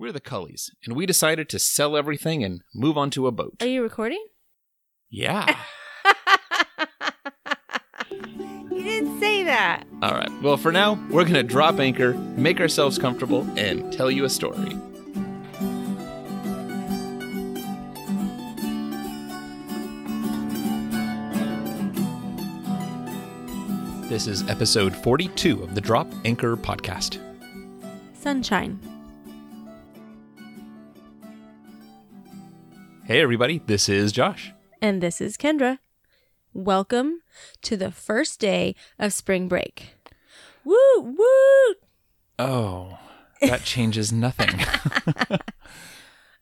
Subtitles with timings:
[0.00, 3.56] We're the Culleys, and we decided to sell everything and move onto a boat.
[3.60, 4.24] Are you recording?
[5.10, 5.58] Yeah.
[8.12, 9.82] you didn't say that.
[10.00, 10.30] All right.
[10.40, 14.30] Well, for now, we're going to drop anchor, make ourselves comfortable, and tell you a
[14.30, 14.78] story.
[24.08, 27.18] This is episode 42 of the Drop Anchor podcast.
[28.14, 28.78] Sunshine.
[33.08, 33.62] Hey, everybody.
[33.64, 34.52] This is Josh.
[34.82, 35.78] And this is Kendra.
[36.52, 37.22] Welcome
[37.62, 39.94] to the first day of spring break.
[40.62, 41.74] Woo, woo!
[42.38, 42.98] Oh,
[43.40, 44.60] that changes nothing.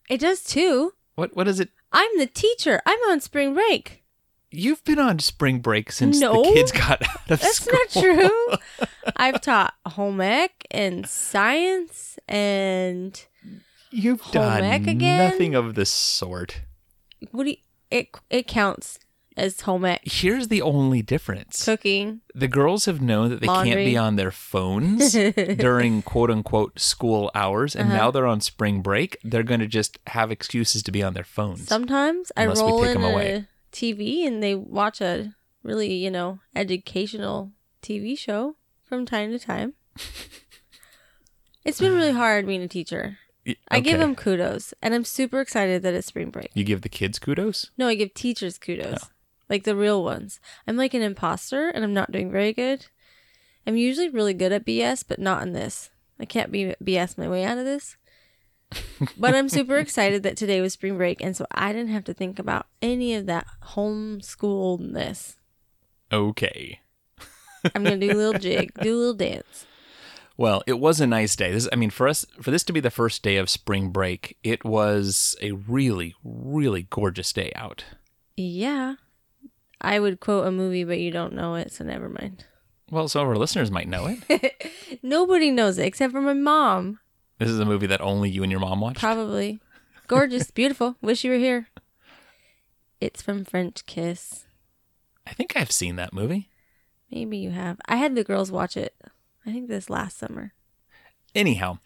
[0.09, 0.93] It does too.
[1.15, 1.69] what What is it?
[1.93, 2.81] I'm the teacher.
[2.85, 4.03] I'm on spring break.
[4.51, 6.43] You've been on spring break since No.
[6.43, 7.73] the kids got out of That's school.
[7.77, 8.87] That's not true.
[9.17, 13.21] I've taught home ec and science and
[13.91, 15.17] You've done again?
[15.17, 16.61] nothing of the sort.
[17.31, 17.57] what do you,
[17.91, 18.99] it it counts
[19.37, 20.01] as home ec.
[20.03, 21.63] Here's the only difference.
[21.63, 22.21] Cooking.
[22.33, 25.11] the girls have known that they can't be on their phones
[25.57, 27.97] during quote unquote school hours, and Uh-huh.
[27.97, 29.15] now they're on spring break.
[29.23, 31.67] They're going to just have excuses to be on their phones.
[31.67, 33.45] Sometimes I roll in a away.
[33.71, 37.51] TV and they watch a really, you know, educational
[37.83, 39.73] TV show from time to time.
[41.63, 43.19] it's been really hard being a teacher.
[43.47, 46.51] Y- I give them kudos, and I'm super excited that it's spring break.
[46.53, 47.71] You give the kids kudos?
[47.77, 49.07] No, I give teachers kudos, Oh.
[49.49, 50.39] like the real ones.
[50.67, 52.87] I'm like an imposter, and I'm not doing very good.
[53.65, 55.89] I'm usually really good at BS, but not in this.
[56.19, 57.95] I can't be BS my way out of this.
[59.17, 62.13] but I'm super excited that today was spring break, and so I didn't have to
[62.13, 63.45] think about any of that
[63.75, 65.35] homeschooledness.
[66.11, 66.79] Okay.
[67.73, 69.65] I'm gonna do a little jig, do a little dance.
[70.37, 71.51] Well, it was a nice day.
[71.51, 74.37] This, I mean, for us, for this to be the first day of spring break,
[74.43, 77.83] it was a really, really gorgeous day out.
[78.35, 78.95] Yeah,
[79.81, 82.45] I would quote a movie, but you don't know it, so never mind.
[82.91, 84.99] Well, some of our listeners might know it.
[85.03, 86.99] Nobody knows it except for my mom.
[87.39, 88.99] This is a movie that only you and your mom watched.
[88.99, 89.59] Probably.
[90.07, 90.97] Gorgeous, beautiful.
[91.01, 91.67] Wish you were here.
[93.01, 94.45] It's from French Kiss.
[95.25, 96.49] I think I've seen that movie.
[97.11, 97.79] Maybe you have.
[97.87, 98.95] I had the girls watch it.
[99.47, 100.53] I think this last summer.
[101.33, 101.79] Anyhow,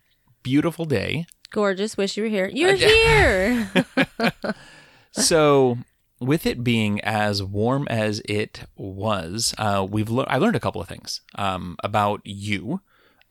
[0.44, 1.26] beautiful day.
[1.52, 1.96] Gorgeous.
[1.98, 2.50] Wish you were here.
[2.52, 4.56] You're Uh, here.
[5.12, 5.78] so
[6.20, 10.80] with it being as warm as it was uh, we've le- i learned a couple
[10.82, 12.80] of things um, about you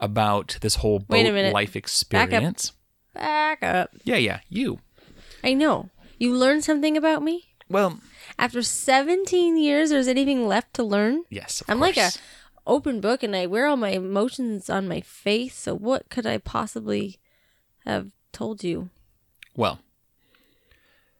[0.01, 1.53] about this whole boat Wait a minute.
[1.55, 2.73] life experience
[3.15, 3.91] Back up.
[4.05, 4.81] yeah yeah you
[5.43, 5.89] I know.
[6.19, 7.45] You learned something about me?
[7.69, 8.01] well
[8.39, 11.25] After 17 years, there's anything left to learn?
[11.31, 12.19] yes of I'm like a course.
[12.67, 15.55] Open book and I wear all my emotions on my face.
[15.57, 17.19] So what could I possibly
[17.87, 18.91] have told you?
[19.57, 19.81] well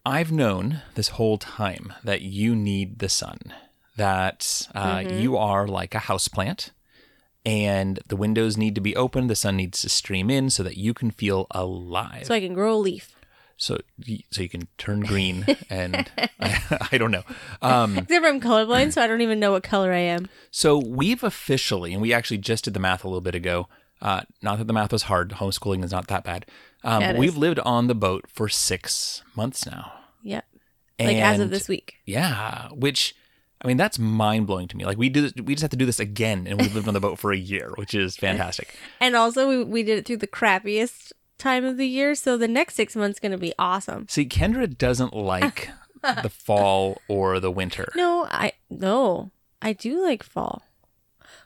[0.05, 3.37] i've known this whole time that you need the sun
[3.97, 5.19] that uh, Mm-hmm.
[5.19, 6.71] you are like a houseplant
[7.45, 10.77] and the windows need to be open the sun needs to stream in so that
[10.77, 13.15] you can feel alive So I can grow a leaf.
[13.61, 13.77] So
[14.31, 17.23] so you can turn green and I, I don't know
[17.61, 20.27] um Except I'm colorblind, so I don't even know what color I am.
[20.49, 23.67] so we've officially and we actually just did the math a little bit ago
[24.01, 26.45] uh not that the math was hard homeschooling is not that bad
[26.83, 27.37] um Yeah, we've is.
[27.37, 29.93] lived on the boat for six months now
[30.23, 30.45] Yep.
[30.99, 31.95] Like as of this week.
[32.05, 33.15] yeah which
[33.63, 35.85] i mean that's mind-blowing to me like we do this, we just have to do
[35.85, 39.15] this again and we've lived on the boat for a year which is fantastic And
[39.15, 42.15] also, we, we did it through the crappiest time of the year.
[42.15, 44.05] So the next six months going to be awesome.
[44.09, 45.69] see kendra doesn't like
[46.23, 49.31] the fall or the winter No, I no,
[49.61, 50.61] I do like fall.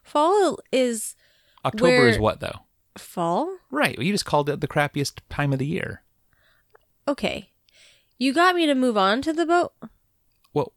[0.04, 1.16] Fall is
[1.66, 2.60] october is what though
[2.98, 3.58] fall.
[3.72, 6.04] right well, you just called it the crappiest time of the year
[7.08, 7.50] Okay,
[8.18, 9.74] you got me to move on to the boat.
[10.54, 10.72] Whoa.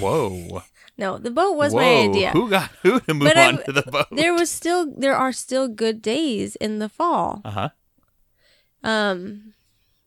[0.00, 0.62] Whoa.
[0.96, 1.80] No, the boat was Whoa.
[1.80, 2.30] my idea.
[2.30, 4.06] Who got who to move But on I'm- to the boat?
[4.12, 7.42] There was still there are still good days in the fall.
[7.44, 7.68] Uh huh.
[8.84, 9.54] Um,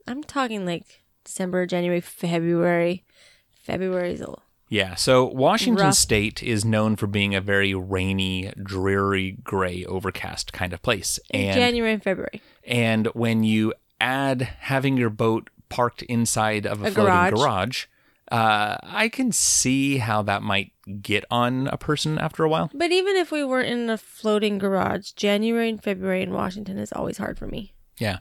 [0.07, 3.03] I'm talking like December, January, February.
[3.51, 4.33] February's a
[4.69, 4.95] Yeah.
[4.95, 5.95] So Washington Rough.
[5.95, 11.19] State is known for being a very rainy, dreary, gray, overcast kind of place.
[11.31, 12.41] And January and February.
[12.65, 17.33] and when you add having your boat parked inside of a, A floating garage.
[17.33, 17.85] garage,
[18.31, 20.71] uh, I can see how that might
[21.01, 22.69] get on a person after a while.
[22.73, 26.93] But even if we weren't in a floating garage, January and February in Washington is
[26.93, 27.73] always hard for me.
[27.97, 28.19] Yeah.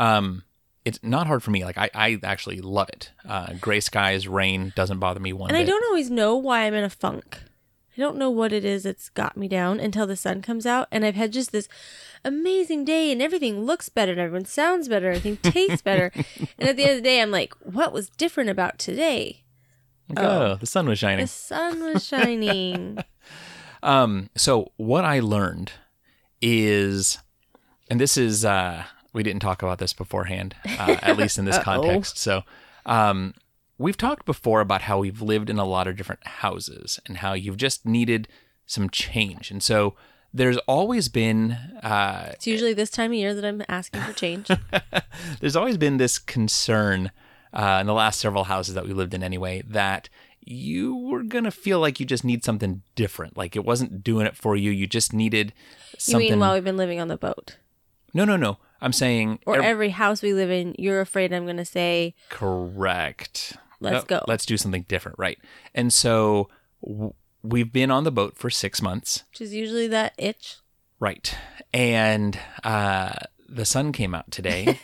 [0.00, 0.44] Um,
[0.84, 1.64] it's not hard for me.
[1.64, 3.10] Like I, I actually love it.
[3.28, 6.74] Uh, gray skies, rain doesn't bother me one And I don't always know why I'm
[6.74, 7.38] in a funk.
[7.96, 10.88] I don't know what it is that's got me down until the sun comes out,
[10.90, 11.68] and I've had just this
[12.24, 16.10] amazing day, and everything looks better, and everyone sounds better, everything tastes better,
[16.58, 19.42] and at the end of the day, I'm like, what was different about today?
[20.16, 21.24] Oh, the sun was shining.
[21.24, 22.98] The sun was shining.
[23.82, 25.72] Um, so what I learned
[26.42, 27.16] is,
[27.90, 31.58] and this is, uh, we didn't talk about this beforehand, uh, at least in this
[31.58, 32.18] context.
[32.18, 32.42] So,
[32.86, 33.34] um,
[33.78, 37.32] we've talked before about how we've lived in a lot of different houses and how
[37.32, 38.28] you've just needed
[38.66, 39.50] some change.
[39.50, 39.94] And so
[40.32, 41.52] there's always been,
[41.82, 44.48] uh, it's usually this time of year that I'm asking for change.
[45.40, 47.10] there's always been this concern
[47.52, 50.08] uh, in the last several houses that we lived in anyway that
[50.42, 54.34] you were gonna feel like you just need something different like it wasn't doing it
[54.34, 55.52] for you you just needed
[55.98, 56.26] something.
[56.26, 57.56] You mean while we've been living on the boat?
[58.14, 61.44] no no no i'm saying Or ev- every house we live in, you're afraid I'm
[61.44, 64.24] going to say, correct Let's No, go.
[64.28, 65.38] let's do something different right
[65.74, 66.48] and so
[66.84, 70.56] w- we've been on the boat for six months which is usually that itch.
[70.98, 71.34] Right.
[71.72, 73.12] And uh,
[73.48, 74.78] the sun came out today,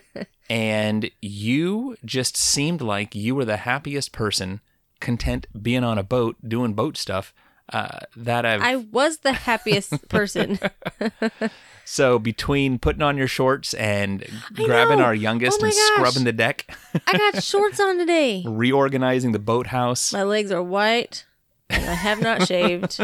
[0.50, 4.60] and you just seemed like you were the happiest person,
[5.00, 7.34] content being on a boat, doing boat stuff.
[7.72, 10.60] Uh, that I've I was the happiest person.
[11.86, 15.94] so between putting on your shorts and grabbing our youngest Oh and gosh.
[15.94, 16.66] scrubbing the deck,
[17.06, 18.44] I got shorts on today.
[18.46, 20.12] reorganizing the boathouse.
[20.12, 21.24] My legs are white
[21.70, 22.98] and I have not shaved.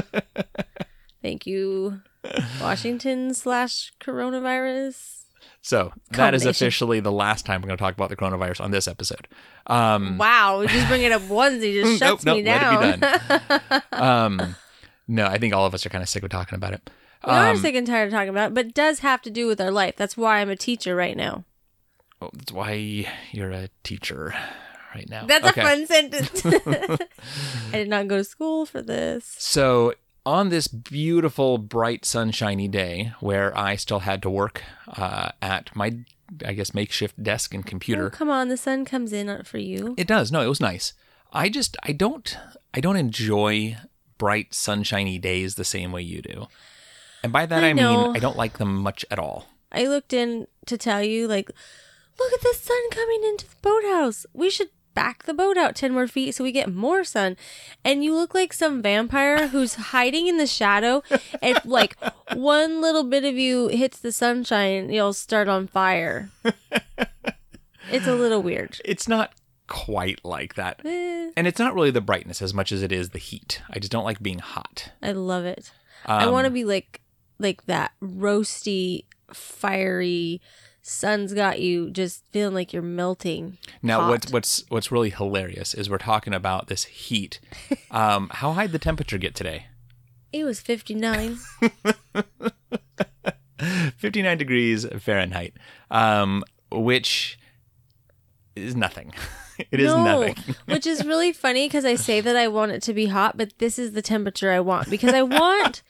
[1.22, 2.00] Thank you,
[2.60, 5.20] Washington slash coronavirus.
[5.64, 8.72] So that is officially the last time we're going to talk about the coronavirus on
[8.72, 9.28] this episode.
[9.68, 12.80] Um, Wow, we just bring it up once, he just shuts nope, me nope, down.
[12.80, 13.82] let it be done.
[13.92, 14.56] um,
[15.06, 16.90] no, I think all of us are kind of sick of talking about it.
[17.26, 19.30] We are Um, sick and tired of talking about it, but it does have to
[19.30, 19.94] do with our life.
[19.96, 21.44] That's why I'm a teacher right now.
[22.20, 24.34] well, that's why you're a teacher
[24.94, 25.26] right now.
[25.26, 25.60] That's Okay.
[25.60, 26.44] a fun sentence.
[27.72, 29.24] I did not go to school for this.
[29.38, 35.74] So on this beautiful, bright, sunshiny day, where I still had to work uh, at
[35.74, 35.96] my,
[36.44, 39.94] I guess, makeshift desk and Oh, computer, come on, the sun comes in for you.
[39.98, 40.30] it does.
[40.30, 40.92] No, it was nice.
[41.32, 42.36] I just, I don't,
[42.74, 43.78] I don't enjoy
[44.18, 46.46] bright, sunshiny days the same way you do.
[47.22, 49.46] And by that I I, mean I don't like them much at all.
[49.70, 51.50] I looked in to tell you, like,
[52.18, 54.26] look at the sun coming into the boathouse.
[54.32, 57.36] We should back the boat out 10 more feet so we get more sun.
[57.82, 61.02] And you look like some vampire who's hiding in the shadow.
[61.40, 61.96] And like
[62.34, 66.30] one little bit of you hits the sunshine, you'll start on fire.
[67.90, 68.80] It's a little weird.
[68.86, 69.32] It's not
[69.68, 70.80] quite like that.
[70.84, 73.60] Eh, And it's not really the brightness as much as it is the heat.
[73.68, 74.92] I just don't like being hot.
[75.02, 75.72] I love it.
[76.06, 77.01] I Um, want to be like
[77.42, 80.40] like that roasty, fiery
[80.82, 83.56] sun's got you just feeling like you're melting.
[83.82, 84.10] Now, hot.
[84.10, 87.40] what's what's what's really hilarious is we're talking about this heat.
[87.90, 89.66] Um, how high did the temperature get today?
[90.32, 91.36] It was 59.
[93.98, 95.52] 59 degrees Fahrenheit,
[95.90, 97.38] um, which
[98.56, 99.12] is nothing.
[99.70, 100.56] It is no, nothing.
[100.64, 103.52] which is really funny because I say that I want it to be hot, but
[103.58, 105.82] this is the temperature I want because I want,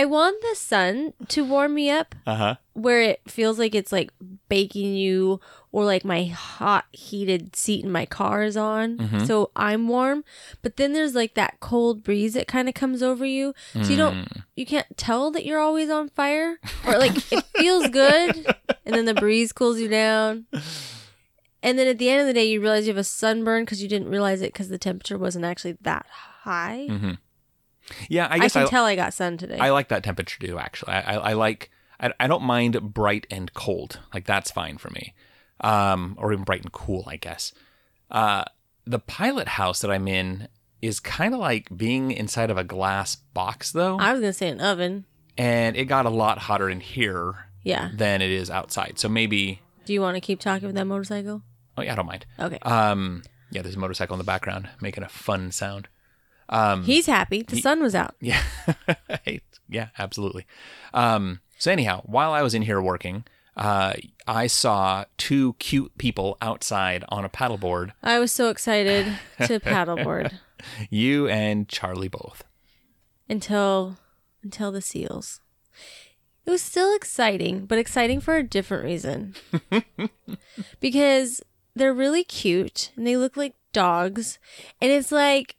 [0.00, 2.54] I want the sun to warm me up Uh huh.
[2.74, 4.10] where it feels like it's like
[4.48, 5.40] baking you
[5.72, 9.24] or like my hot heated seat in my car is on Mm-hmm.
[9.24, 10.24] so i'm warm
[10.62, 13.96] but then there's like that cold breeze that kind of comes over you so you
[13.96, 13.96] Mm.
[13.98, 18.46] don't you can't tell that you're always on fire or like it feels good
[18.86, 20.46] and then the breeze cools you down
[21.62, 23.82] and then at the end of the day you realize you have a sunburn because
[23.82, 27.12] you didn't realize it because the temperature wasn't actually that high Mm-hmm.
[28.08, 30.38] Yeah, I I, guess can I, tell i got sun today I like that temperature
[30.40, 30.58] too.
[30.58, 31.70] Actually, I, I, I like.
[32.00, 34.00] I, I don't mind bright and cold.
[34.14, 35.14] Like that's fine for me.
[35.60, 37.52] Um, or even bright and cool, I guess.
[38.10, 38.44] Uh,
[38.86, 40.48] the pilot house that I'm in
[40.80, 44.48] is kind of like being inside of a glass box, though, i was gonna say
[44.48, 45.04] an oven
[45.36, 48.98] and it got a lot hotter in here yeah than it is outside.
[48.98, 49.60] So maybe.
[49.84, 51.42] do you want to keep talking with that motorcycle
[51.76, 52.26] Oh yeah, I don't mind.
[52.38, 55.88] okay Um, yeah, there's a motorcycle in the background making a fun sound.
[56.48, 57.42] Um, He's happy.
[57.42, 58.14] The sun was out.
[58.20, 58.42] Yeah.
[59.68, 60.46] yeah, absolutely.
[60.94, 63.24] Um, so anyhow, while I was in here working,
[63.56, 63.94] uh,
[64.26, 67.92] I saw two cute people outside on a paddleboard.
[68.02, 69.06] I was so excited
[69.46, 70.32] to paddleboard
[70.90, 72.44] You and Charlie both.
[73.28, 73.98] until
[74.42, 75.40] until the seals.
[76.46, 79.34] It was still exciting, but exciting for a different reason.
[80.80, 81.42] because
[81.74, 84.38] they're really cute and they look like dogs.
[84.80, 85.56] And it's like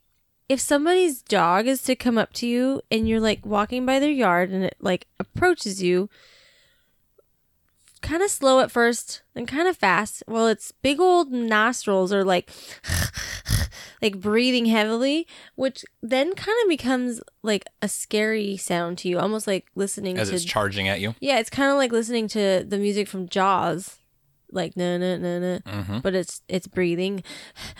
[0.50, 4.10] if somebody's dog is to come up to you and you're like walking by their
[4.10, 6.10] yard and it like approaches you
[8.02, 10.24] kind of slow at first and kind of fast.
[10.26, 12.50] Well, its big old nostrils are like
[14.02, 19.46] like breathing heavily, which then kind of becomes like a scary sound to you, almost
[19.46, 21.14] like listening As to it's charging at you.
[21.20, 23.99] Yeah, it's kind of like listening to the music from Jaws,
[24.52, 25.98] like no no no Mm-hmm.
[26.00, 27.22] but it's it's breathing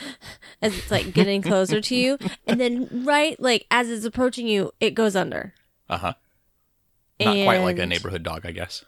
[0.63, 4.73] as it's like getting closer to you, and then right like as it's approaching you,
[4.81, 5.55] it goes under.
[5.89, 6.13] Uh huh.
[7.21, 8.85] Not quite like a neighborhood dog, I guess.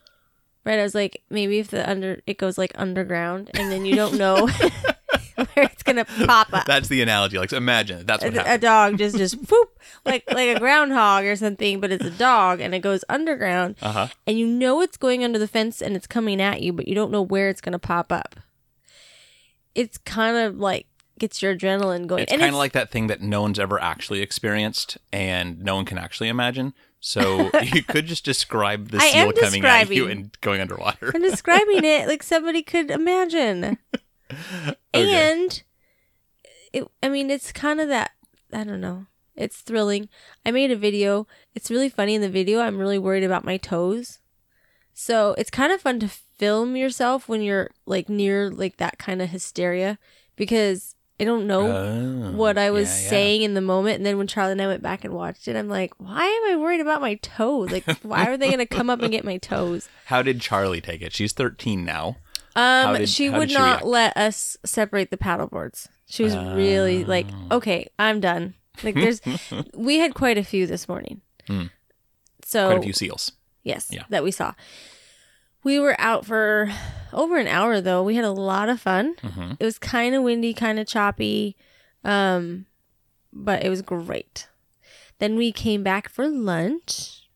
[0.64, 3.94] Right, I was like, maybe if the under it goes like underground, and then you
[3.96, 4.48] don't know
[5.54, 6.66] where it's gonna pop up.
[6.66, 7.38] That's the analogy.
[7.38, 11.36] Like, imagine that's what a, a dog just just whoop like like a groundhog or
[11.36, 14.08] something, but it's a dog and it goes underground, Uh huh.
[14.26, 16.94] and you know it's going under the fence and it's coming at you, but you
[16.94, 18.36] don't know where it's going to pop up.
[19.74, 20.86] It's kind of like
[21.18, 22.24] gets your adrenaline going.
[22.24, 25.84] It's kind of like that thing that no one's ever actually experienced and no one
[25.84, 26.74] can actually imagine.
[27.00, 31.10] So you could just describe the I seal coming at you and going underwater.
[31.14, 33.78] I'm describing it like somebody could imagine.
[34.94, 35.32] Okay.
[35.32, 35.62] And
[36.72, 38.10] it, I mean, it's kind of that.
[38.52, 39.06] I don't know.
[39.34, 40.08] It's thrilling.
[40.44, 41.26] I made a video.
[41.54, 42.60] It's really funny in the video.
[42.60, 44.18] I'm really worried about my toes.
[44.92, 49.22] So it's kind of fun to film yourself when you're like near like that kind
[49.22, 49.98] of hysteria
[50.36, 53.10] because I don't know Oh, what I was yeah, yeah.
[53.10, 53.96] saying in the moment.
[53.96, 56.52] And then when Charlie and I went back and watched it, I'm like, why am
[56.52, 57.70] I worried about my toes?
[57.70, 59.88] Like, why are they going to come up and get my toes?
[60.06, 61.14] How did Charlie take it?
[61.14, 62.16] She's 13 now.
[62.56, 63.84] Um, did- she would she not react?
[63.84, 65.88] let us separate the paddle boards.
[66.06, 67.56] She was really like, Oh.
[67.56, 68.54] okay, I'm done.
[68.82, 69.20] Like, there's,
[69.74, 71.22] we had quite a few this morning.
[71.46, 71.64] Hmm.
[72.44, 73.32] So, Quite a few seals.
[73.62, 74.02] yes, Yeah.
[74.10, 74.52] that we saw.
[75.64, 76.70] We were out for
[77.12, 78.02] over an hour though.
[78.02, 79.14] We had a lot of fun.
[79.22, 81.56] hmm It was kind of windy, kind of choppy,
[82.04, 82.66] um,
[83.32, 84.48] but it was great.
[85.18, 87.28] Then we came back for lunch.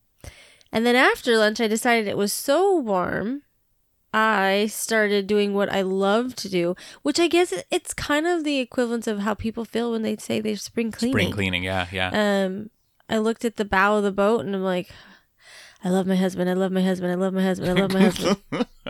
[0.72, 3.42] And then after lunch, I decided it was so warm.
[4.16, 8.60] I started doing what I love to do, which I guess it's kind of the
[8.60, 11.12] equivalent of how people feel when they say they're spring cleaning.
[11.12, 11.62] Spring cleaning.
[11.62, 12.44] Yeah, yeah.
[12.46, 12.70] Um,
[13.10, 14.88] I looked at the bow of the boat and I'm like,
[15.84, 16.48] I love my husband.
[16.48, 17.12] I love my husband.
[17.12, 17.78] I love my husband.
[17.78, 18.38] I love my husband.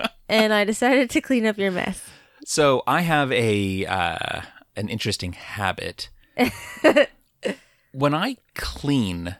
[0.29, 2.09] and I decided to clean up your mess.
[2.45, 4.43] So I have a uh,
[4.77, 6.09] an interesting habit.
[7.93, 9.35] when I clean,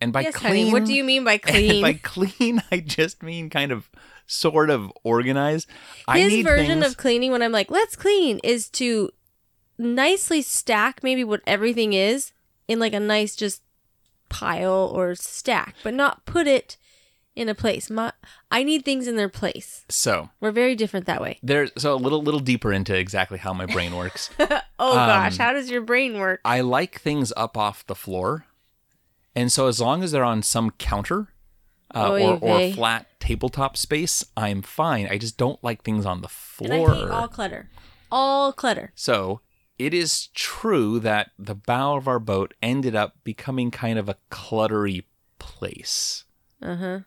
[0.00, 0.72] and by yes, clean, honey.
[0.72, 1.80] What do you mean by clean?
[1.80, 3.88] by clean, I just mean kind of,
[4.26, 5.66] sort of organize.
[6.08, 9.10] I His need version things- of cleaning, when I'm like, let's clean, is to
[9.78, 12.32] nicely stack maybe what everything is
[12.68, 13.62] in like a nice just
[14.28, 16.76] pile or stack, but not put it
[17.36, 17.90] in a place.
[17.90, 18.12] My,
[18.50, 19.84] I need things in their place.
[19.88, 21.38] so We're very different that way.
[21.42, 24.30] there's so a little little deeper into exactly how my brain works.
[24.78, 26.40] Oh gosh, Um, how does your brain work?
[26.44, 28.44] I like things up off the floor,
[29.34, 31.28] and so as long as they're on some counter.
[31.94, 32.72] Uh, Oy or, or vey.
[32.72, 35.06] flat tabletop space, I'm fine.
[35.08, 36.28] I just don't like things on the
[36.60, 36.94] And I floor.
[36.94, 37.70] hate all clutter.
[38.10, 38.92] All clutter.
[38.94, 39.40] So
[39.78, 44.16] it is true that the bow of our boat ended up becoming kind of a
[44.30, 45.04] cluttery
[45.38, 46.24] place.
[46.60, 46.98] Uh huh.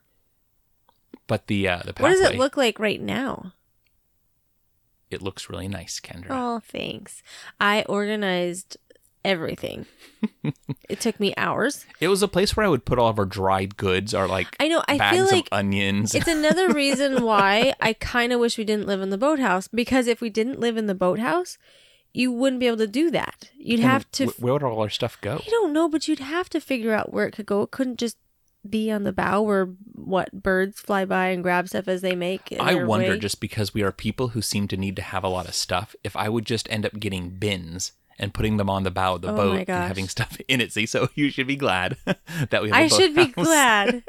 [1.27, 3.53] But the uh, the What does it look like right now?
[5.09, 6.27] It looks really nice, Kendra.
[6.29, 7.21] Oh, thanks.
[7.59, 8.77] I organized
[9.25, 9.85] everything.
[10.89, 11.85] it took me hours.
[11.99, 14.55] It was a place where I would put all of our dried goods, our like
[14.59, 14.83] I know.
[14.87, 16.13] I bags feel like of onions.
[16.15, 20.07] it's another reason why I kind of wish we didn't live in the boathouse because
[20.07, 21.57] if we didn't live in the boathouse,
[22.13, 23.49] you wouldn't be able to do that.
[23.57, 24.27] You'd And have to.
[24.27, 25.35] wh- where would all our stuff go?
[25.45, 27.61] I don't know, but you'd have to figure out where it could go.
[27.61, 28.17] It couldn't just
[28.69, 32.51] be on the bow where what birds fly by and grab stuff as they make.
[32.51, 33.19] in I their wonder, way.
[33.19, 35.95] just because we are people who seem to need to have a lot of stuff,
[36.03, 39.21] if I would just end up getting bins and putting them on the bow of
[39.21, 40.71] the Oh boat and having stuff in it.
[40.73, 41.97] See, so you should be glad
[42.49, 42.77] that we have.
[42.77, 44.03] a I should be glad.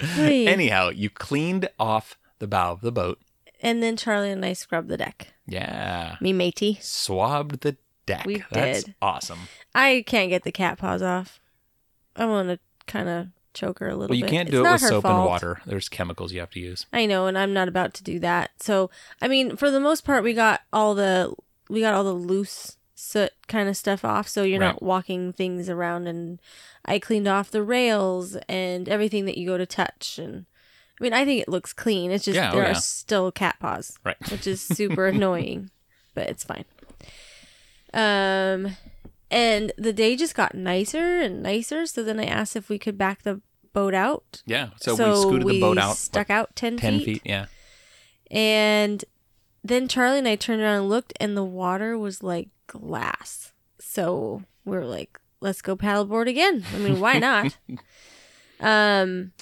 [0.00, 3.18] Anyhow, you cleaned off the bow of the boat.
[3.62, 5.28] and then Charlie and I scrubbed the deck.
[5.46, 6.16] Yeah.
[6.20, 6.78] Me matey.
[6.80, 8.26] Swabbed the deck.
[8.26, 8.94] We That's did.
[9.00, 9.40] awesome.
[9.74, 11.40] I can't get the cat paws off.
[12.14, 14.30] I want to kind of choke her a little Well, you bit.
[14.30, 15.60] can't It's do it with soap and water.
[15.64, 16.86] There's chemicals you have to use.
[16.92, 18.50] I know, and I'm not about to do that.
[18.60, 18.90] So,
[19.22, 21.34] I mean, for the most part, we got all the
[21.70, 24.68] we got all the loose soot kind of stuff off, so you're Right.
[24.72, 26.06] not walking things around.
[26.08, 26.40] And
[26.84, 30.18] I cleaned off the rails and everything that you go to touch.
[30.18, 30.46] And
[30.98, 32.10] I mean, I think it looks clean.
[32.10, 32.70] It's just Yeah, oh there yeah.
[32.70, 34.16] are still cat paws, Right.
[34.30, 35.70] which is super annoying,
[36.14, 36.64] but it's fine.
[37.94, 38.76] Um,
[39.30, 41.86] and the day just got nicer and nicer.
[41.86, 43.40] So then I asked if we could back the
[43.72, 44.42] boat out.
[44.46, 44.70] Yeah.
[44.80, 47.04] So, we scooted the boat out Stuck out 10, 10 feet.
[47.04, 47.22] feet.
[47.24, 47.46] Yeah.
[48.30, 49.04] And
[49.62, 53.52] then Charlie and I turned around and looked, and the water was like glass.
[53.78, 56.64] So we are like, let's go paddleboard again.
[56.74, 57.56] I mean, why not?
[58.60, 59.32] um,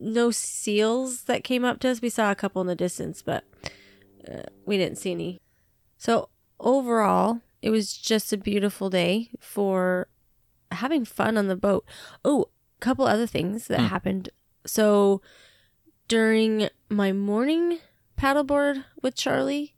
[0.00, 2.02] no seals that came up to us.
[2.02, 3.44] We saw a couple in the distance, but
[4.30, 5.40] uh, we didn't see any.
[5.98, 6.28] So
[6.60, 10.08] overall, It was just a beautiful day for
[10.70, 11.84] having fun on the boat.
[12.24, 13.86] Oh, a couple other things that Hmm.
[13.86, 14.28] happened.
[14.66, 15.22] So
[16.08, 17.78] during my morning
[18.18, 19.73] paddleboard with Charlie,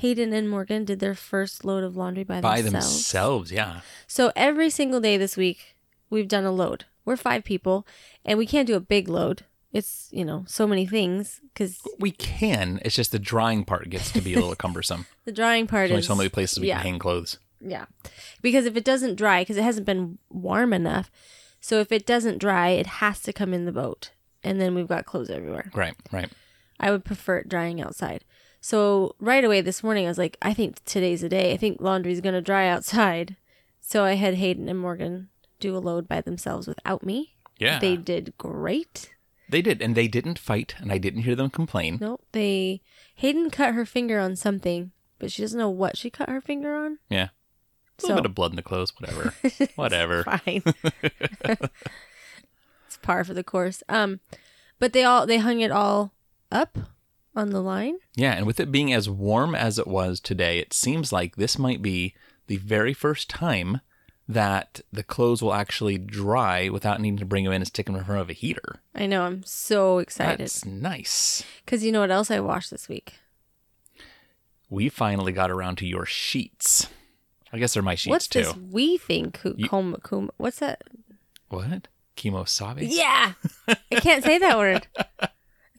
[0.00, 2.56] Hayden and Morgan did their first load of laundry by, themselves.
[2.56, 2.96] By themselves.
[2.96, 3.80] themselves, yeah.
[4.06, 5.76] So every single day this week,
[6.08, 6.86] we've done a load.
[7.04, 7.86] We're five people,
[8.24, 9.44] and we can't do a big load.
[9.74, 12.80] It's you know so many things because We can.
[12.82, 15.04] It's just the drying part gets to be a little cumbersome.
[15.26, 16.78] the drying part There's only is so many places we yeah.
[16.78, 17.38] can hang clothes.
[17.60, 17.84] Yeah.
[18.40, 21.10] Because if it doesn't dry, because it hasn't been warm enough,
[21.60, 24.12] so if it doesn't dry, it has to come in the boat.
[24.42, 25.70] And then we've got clothes everywhere.
[25.74, 26.30] Right, right.
[26.80, 28.24] I would prefer it drying outside.
[28.60, 31.52] So right away this morning, I was like, I think today's the day.
[31.52, 33.36] I think laundry's going to dry outside.
[33.80, 37.34] So I had Hayden and Morgan do a load by themselves without me.
[37.58, 37.78] Yeah.
[37.78, 39.10] They did great.
[39.48, 41.98] They did, and they didn't fight, and I didn't hear them complain.
[42.00, 42.24] Nope.
[42.32, 42.82] They,
[43.16, 46.74] Hayden cut her finger on something, but she doesn't know what she cut her finger
[46.76, 46.98] on.
[47.08, 47.30] Yeah.
[47.98, 49.34] A So little bit of blood in the clothes, whatever.
[49.74, 50.22] whatever.
[50.22, 50.62] fine.
[51.44, 53.82] it's par for the course.
[53.88, 54.20] Um,
[54.78, 56.12] but they all they hung it all
[56.52, 56.78] up
[57.40, 57.96] on the line.
[58.14, 61.58] Yeah, and with it being as warm as it was today, it seems like this
[61.58, 62.14] might be
[62.46, 63.80] the very first time
[64.28, 67.96] that the clothes will actually dry without needing to bring them in and stick them
[67.96, 68.80] in front of a heater.
[68.94, 69.22] I know.
[69.22, 71.42] I'm so excited That's nice.
[71.64, 73.14] because you know what else I washed this week?
[74.68, 76.86] We finally got around to your sheets.
[77.52, 78.42] I guess they're my sheets What's too.
[78.44, 79.40] this we think?
[79.40, 80.82] Ku- You- Kum, kum, what's that?
[81.48, 81.88] What?
[82.16, 82.86] Kimosabe?
[82.88, 83.32] Yeah,
[83.66, 84.86] I can't say that word.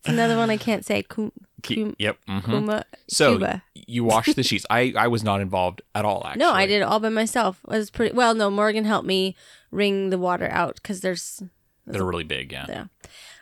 [0.03, 1.03] It's another one I can't say.
[1.03, 2.17] Kum, Ki- kum, yep.
[2.27, 2.43] mhm.
[2.45, 3.63] kuma, So Cuba.
[3.73, 4.65] you washed the sheets.
[4.69, 6.39] I, I was not involved at all, actually.
[6.39, 7.59] No, I did it all by myself.
[7.67, 8.33] It was pretty well.
[8.35, 9.35] No, Morgan helped me
[9.71, 11.41] wring the water out because there's
[11.85, 12.65] They're really big, yeah.
[12.69, 12.85] Yeah.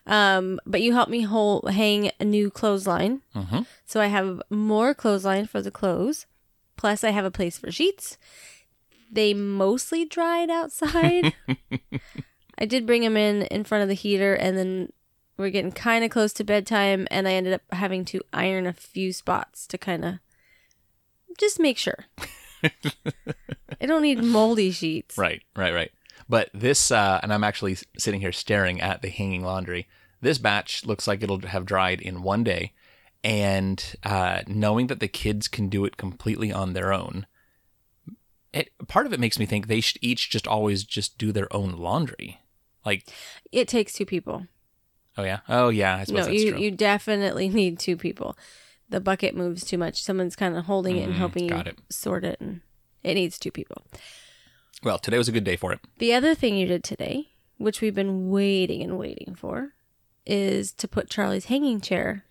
[0.05, 3.21] Um, but you helped me whole hang a new clothesline.
[3.33, 6.25] hmm So I have more clothesline for the clothes.
[6.77, 8.17] Plus I have a place for sheets.
[9.11, 11.33] They mostly dried outside.
[12.57, 14.91] I did bring them in in front of the heater and then
[15.39, 18.74] we're getting kind of close to bedtime and I ended up having to iron a
[18.74, 20.15] few spots to kind of
[21.39, 22.05] just make sure.
[23.82, 25.17] I don't need moldy sheets.
[25.17, 25.91] Right, right, right.
[26.28, 29.88] But this, uh, and I'm actually sitting here staring at the hanging laundry.
[30.19, 32.73] This batch looks like it'll have dried in one day.
[33.23, 37.25] And uh, knowing that the kids can do it completely on their own,
[38.52, 41.54] it part of it makes me think they should each just always just do their
[41.56, 42.41] own laundry.
[42.86, 43.10] Like,
[43.52, 44.47] It takes two people.
[45.19, 46.60] Oh yeah, oh yeah, I suppose no, that's you true.
[46.60, 48.38] you definitely need two people.
[48.89, 50.01] The bucket moves too much.
[50.03, 51.77] Someone's kind of holding it and Mhm, helping you got it.
[51.89, 52.62] sort it, and
[53.03, 53.86] it needs two people.
[54.84, 55.79] well, today was a good day for it.
[55.99, 59.73] The other thing you did today, which we've been waiting and waiting for,
[60.25, 62.23] is to put Charlie's hanging chair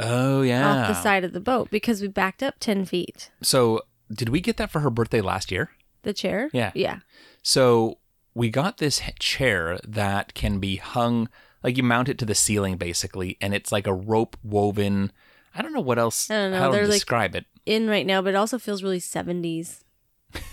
[0.00, 0.82] Oh yeah.
[0.82, 3.30] off the side of the boat because we backed up ten feet.
[3.42, 3.82] So
[4.12, 5.70] did we get that for her birthday last year?
[6.02, 6.72] The chair, Yeah.
[6.74, 7.00] yeah,
[7.42, 7.98] So
[8.34, 11.28] we got this h- chair that can be hung,
[11.62, 15.12] like you mount it to the ceiling basically, and it's like a rope woven.
[15.54, 16.30] I don't know what else.
[16.30, 17.46] I don't know, How to like- describe it?
[17.64, 19.84] in right now, but it also feels really seventies.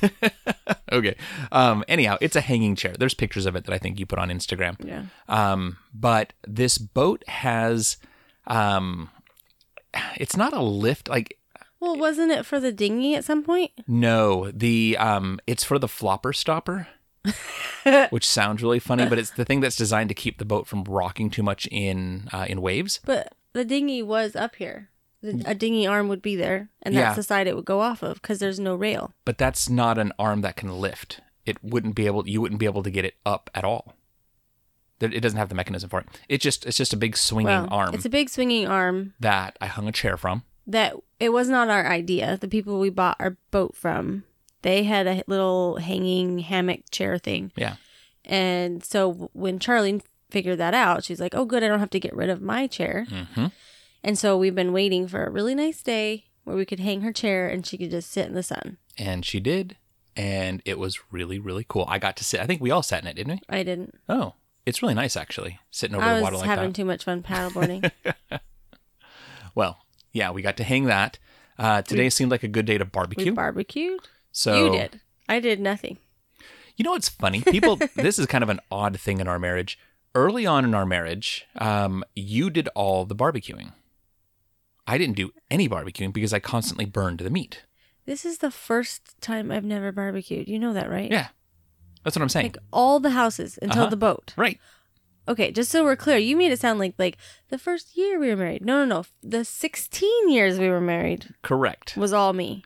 [0.91, 1.15] Okay.
[1.51, 1.83] Um.
[1.87, 2.95] Anyhow, it's a hanging chair.
[2.97, 4.75] There's pictures of it that I think you put on Instagram.
[4.83, 5.77] Yeah, Um.
[5.93, 7.97] But this boat has,
[8.47, 9.11] um,
[10.17, 11.07] it's not a lift.
[11.07, 11.37] Like
[11.79, 13.71] well, wasn't it for the dinghy at some point?
[13.87, 16.87] no, the um, it's for the flopper stopper.
[18.09, 20.83] which sounds really funny, but it's the thing that's designed to keep the boat from
[20.83, 22.99] rocking too much in uh, in waves.
[23.05, 24.89] But the dinghy was up here.
[25.21, 27.13] The, a dinghy arm would be there, and that's Yeah.
[27.15, 29.13] the side it would go off of because there's no rail.
[29.25, 31.19] but that's not an arm that can lift.
[31.45, 32.27] It wouldn't be able.
[32.27, 33.95] You wouldn't be able to get it up at all.
[35.01, 36.07] It doesn't have the mechanism for it.
[36.27, 39.57] It just it's just a big swinging Well, arm it's a big swinging arm that
[39.61, 40.43] I hung a chair from.
[40.67, 42.37] that it was not our idea.
[42.39, 44.23] The people we bought our boat from,
[44.61, 47.75] they had a little hanging hammock chair thing, Yeah,
[48.25, 51.99] and so when Charlie figured that out, she's like, "Oh, good, I don't have to
[51.99, 53.47] get rid of my chair." hmm
[54.03, 57.11] And so we've been waiting for a really nice day where we could hang her
[57.11, 58.77] chair and she could just sit in the sun.
[58.97, 59.77] and she did,
[60.15, 61.85] and it was really really cool.
[61.87, 62.39] I got to sit.
[62.39, 63.57] I think we all sat in it, didn't we?
[63.57, 63.95] I didn't.
[64.07, 64.33] Oh,
[64.65, 66.75] it's really nice actually, sitting over I the was water like having that.
[66.75, 67.91] too much fun paddleboarding.
[69.55, 69.79] well,
[70.11, 71.17] yeah, we got to hang that.
[71.57, 73.33] Uh, today seemed like a good day to we barbecue.
[73.33, 73.99] barbecued.
[74.31, 75.01] So You did.
[75.27, 75.97] I did nothing.
[76.75, 77.41] You know what's funny?
[77.41, 79.77] People, this is kind of an odd thing in our marriage.
[80.15, 83.73] Early on in our marriage, um, you did all the barbecuing.
[84.87, 87.63] I didn't do any barbecuing because I constantly burned the meat.
[88.05, 90.47] This is the first time I've never barbecued.
[90.47, 91.11] You know that, right?
[91.11, 91.27] Yeah,
[92.03, 92.47] that's what I'm saying.
[92.47, 93.89] Like all the houses until Uh-huh.
[93.91, 94.33] the boat.
[94.35, 94.59] right.
[95.27, 97.17] Okay, just so we're clear, you made it sound like like
[97.49, 98.65] the first year we were married.
[98.65, 99.05] No, no, no.
[99.21, 101.95] The 16 years we were married Correct.
[101.95, 102.63] was all me.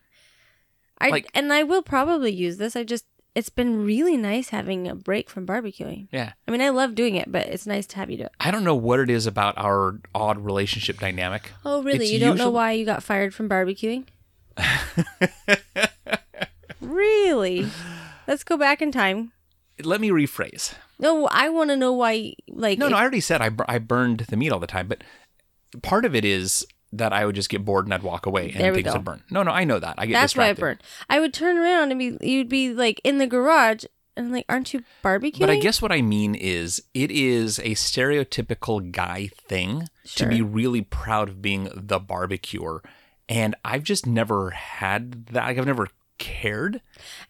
[0.99, 2.75] I Like- and I will probably use this.
[2.75, 6.07] I just it's been really nice having a break from barbecuing.
[6.11, 6.33] Yeah.
[6.47, 8.31] I mean, I love doing it, but it's nice to have you do it.
[8.39, 11.51] I don't know what it is about our odd relationship dynamic.
[11.65, 12.03] Oh, really?
[12.05, 14.05] It's you don't know why you got fired from barbecuing?
[16.81, 17.67] really?
[18.27, 19.31] Let's go back in time.
[19.83, 20.75] Let me rephrase.
[20.99, 22.35] No, I want to know why.
[22.47, 24.87] Like, No, if- no, I already said I, I burned the meat all the time,
[24.87, 25.03] but
[25.81, 28.73] part of it is that I would just get bored and I'd walk away and
[28.75, 28.93] things go.
[28.93, 29.23] would burn.
[29.29, 29.95] No, no, I know that.
[29.97, 30.61] I get that's why I distracted.
[30.61, 30.83] burned.
[31.09, 33.83] I would turn around and be, you'd be like in the garage,
[34.15, 35.39] and I'm like, aren't you barbecuing?
[35.39, 40.27] But I guess what I mean is it is a stereotypical guy thing Sure.
[40.29, 42.83] to be really proud of being the barbecuer.
[43.29, 45.45] And I've just never had that.
[45.45, 45.87] Like, I've never
[46.19, 46.81] cared.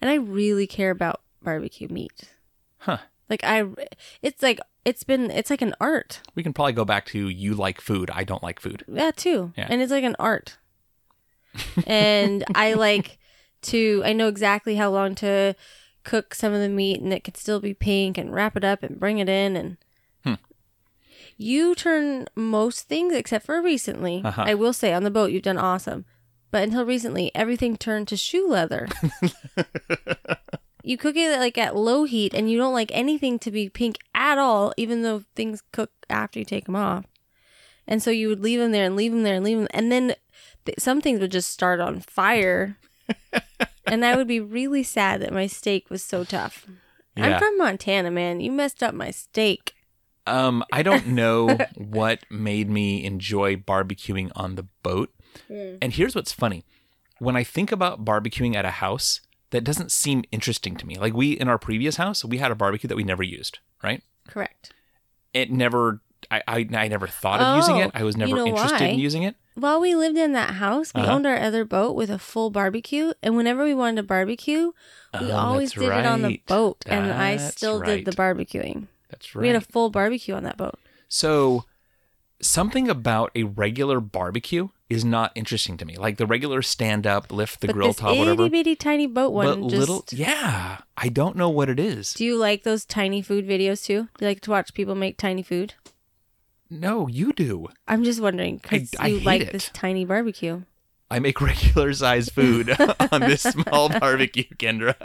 [0.02, 2.34] and I really care about barbecue meat.
[2.80, 2.97] Huh.
[3.30, 3.63] Like I,
[4.21, 6.22] it's like it's been it's like an art.
[6.36, 8.84] We can probably go back to you like food, I don't like food.
[8.88, 9.54] Yeah, too.
[9.58, 9.67] Yeah.
[9.69, 10.58] And it's like an art.
[11.88, 13.17] and I like
[13.63, 15.56] to I know exactly how long to
[16.04, 18.84] cook some of the meat and it could still be pink and wrap it up
[18.84, 19.78] and bring it in and
[20.26, 20.34] Hmm.
[21.38, 24.22] you turn most things except for recently.
[24.24, 24.43] Uh-huh.
[24.46, 26.06] I will say on the boat you've done awesome.
[26.52, 28.88] But until recently everything turned to shoe leather.
[30.84, 33.98] you cook it like at low heat and you don't like anything to be pink
[34.23, 37.05] at all even though things cook after you take them off.
[37.86, 39.67] And so you would leave them there and leave them there and leave them.
[39.71, 40.15] And then
[40.65, 42.77] th- some things would just start on fire.
[43.86, 46.65] and I would be really sad that my steak was so tough.
[47.17, 48.39] I'm from Montana, man.
[48.39, 49.73] You messed up my steak.
[50.25, 55.13] Um, I don't know what made me enjoy barbecuing on the boat.
[55.81, 56.63] And here's what's funny.
[57.19, 59.19] When I think about barbecuing at a house,
[59.53, 60.97] that doesn't seem interesting to me.
[60.97, 64.03] Like we in our previous house, we had a barbecue that we never used, right?
[64.27, 64.73] Correct.
[65.33, 67.91] It never I I, I never thought of using it.
[67.93, 68.87] Oh, I was you never know interested why?
[68.87, 69.35] in using it.
[69.55, 71.13] While we lived in that house, we Uh-huh.
[71.13, 73.13] owned our other boat with a full barbecue.
[73.21, 74.71] And whenever we wanted to barbecue,
[75.21, 76.45] we Oh, always that's did it on the right.
[76.47, 76.83] boat.
[76.87, 78.87] And I That's still did the barbecuing.
[79.11, 79.41] That's right.
[79.43, 80.79] We had a full barbecue on that boat.
[81.07, 81.65] So
[82.41, 85.96] something about a regular barbecue is not interesting to me.
[85.98, 88.50] Like the regular stand up, lift the but grill this top, itty whatever.
[88.50, 92.13] bitty tiny boat one But just little, yeah, I don't know what it is.
[92.13, 94.10] Do you like those tiny food videos too?
[94.17, 95.74] Do you like to watch people make tiny food?
[96.69, 97.67] No, you do.
[97.88, 99.52] I'm just wondering because I you hate like it.
[99.52, 100.63] this tiny barbecue.
[101.12, 102.76] I make regular size food
[103.12, 104.96] on this small barbecue, Kendra.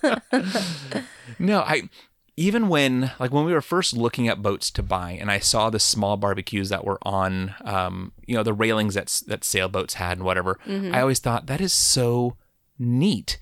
[1.38, 1.88] no, I
[2.38, 5.70] even when like when we were first looking at boats to buy, and I saw
[5.70, 10.18] the small barbecues that were on, um, you know, the railings that that sailboats had
[10.18, 10.56] and whatever.
[10.94, 12.36] I always thought that is so
[12.78, 13.38] neat.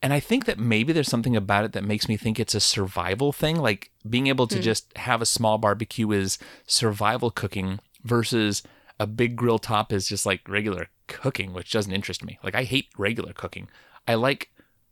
[0.00, 2.60] And I think that maybe there's something about it that makes me think it's a
[2.60, 3.56] survival thing.
[3.56, 8.62] Like being able to just have a small barbecue is survival cooking versus
[8.98, 12.38] a big grill top is just like regular cooking, which doesn't interest me.
[12.42, 13.68] Like I hate regular cooking.
[14.08, 14.50] I like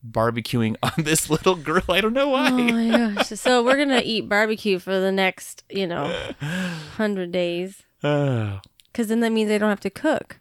[0.08, 1.84] barbecuing on this little grill.
[1.88, 2.48] I don't know why.
[2.48, 3.28] Oh my gosh!
[3.28, 6.14] So we're gonna eat barbecue for the next, you know,
[6.96, 7.82] hundred days.
[8.94, 10.38] Because then that means I don't have to cook.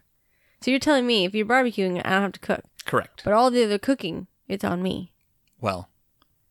[0.60, 3.22] So you're telling me if you're barbecuing, I don't have to cook, correct.
[3.24, 5.12] but all the other cooking, it's on me.
[5.60, 5.88] Well,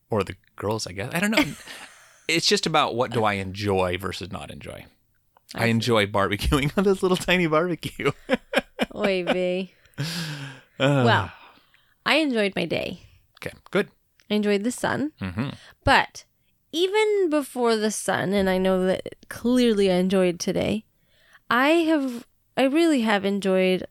[0.10, 1.14] or the girls, I guess.
[1.14, 1.46] I don't know.
[2.28, 4.86] it's just about what do I enjoy versus not enjoy.
[5.56, 8.12] I, I enjoy barbecuing on this little tiny barbecue.
[8.96, 9.74] Oy vey.
[9.98, 10.04] Ah.
[11.06, 11.32] Well,
[12.06, 13.03] I enjoyed my day.
[13.46, 13.90] Okay, good.
[14.30, 15.12] I enjoyed the sun.
[15.20, 15.50] hmm
[15.84, 16.26] But
[16.72, 20.86] even before the sun, and I know that clearly I enjoyed today,
[21.50, 22.26] I have,
[22.58, 23.86] I really have enjoyed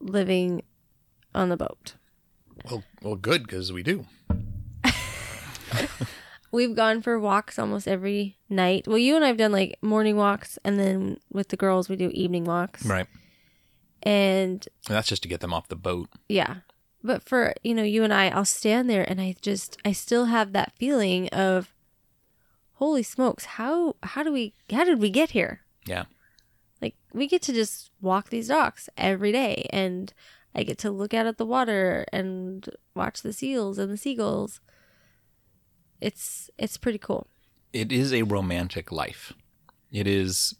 [0.00, 0.62] living
[1.34, 1.94] on the boat.
[2.68, 4.06] Well, well, good because we do.
[6.52, 8.86] We've gone for walks almost every night.
[8.86, 11.96] Well, you and I have done like morning walks, and then with the girls, we
[11.96, 12.84] do evening walks.
[12.86, 13.06] Right.
[14.02, 16.08] And And that's just to get them off the boat.
[16.28, 16.56] yeah.
[17.06, 20.26] But for, you know, you and I, I'll stand there and I just, I still
[20.26, 21.72] have that feeling of,
[22.74, 25.60] holy smokes, how, how do we, how did we get here?
[25.86, 26.06] Yeah.
[26.82, 30.12] Like we get to just walk these docks every day and
[30.54, 34.60] I get to look out at the water and watch the seals and the seagulls.
[36.00, 37.28] It's it's pretty cool.
[37.72, 39.32] It is a romantic life.
[39.92, 40.54] It is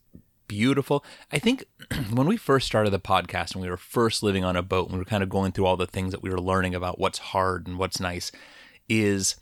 [0.49, 1.05] beautiful.
[1.33, 1.65] I think
[2.13, 4.95] when we first started the podcast and we were first living on a boat and
[4.95, 7.19] we were kind of going through all the things that we were learning about what's
[7.19, 8.33] hard and what's nice
[8.89, 9.37] is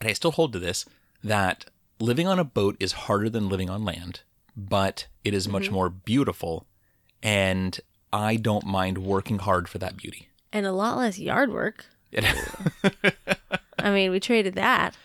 [0.00, 0.84] and I still hold to this
[1.22, 1.66] that
[1.98, 4.20] living on a boat is harder than living on land,
[4.56, 5.74] but it is much mm-hmm.
[5.74, 6.66] more beautiful
[7.22, 7.78] and
[8.12, 10.28] I don't mind working hard for that beauty.
[10.52, 11.86] And a lot less yard work.
[13.78, 14.96] I mean, we traded that.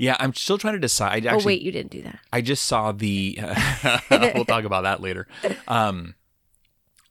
[0.00, 1.26] Yeah, I'm still trying to decide.
[1.26, 2.20] Actually, oh wait, you didn't do that.
[2.32, 3.38] I just saw the.
[4.10, 5.28] we'll talk about that later.
[5.68, 6.14] Um,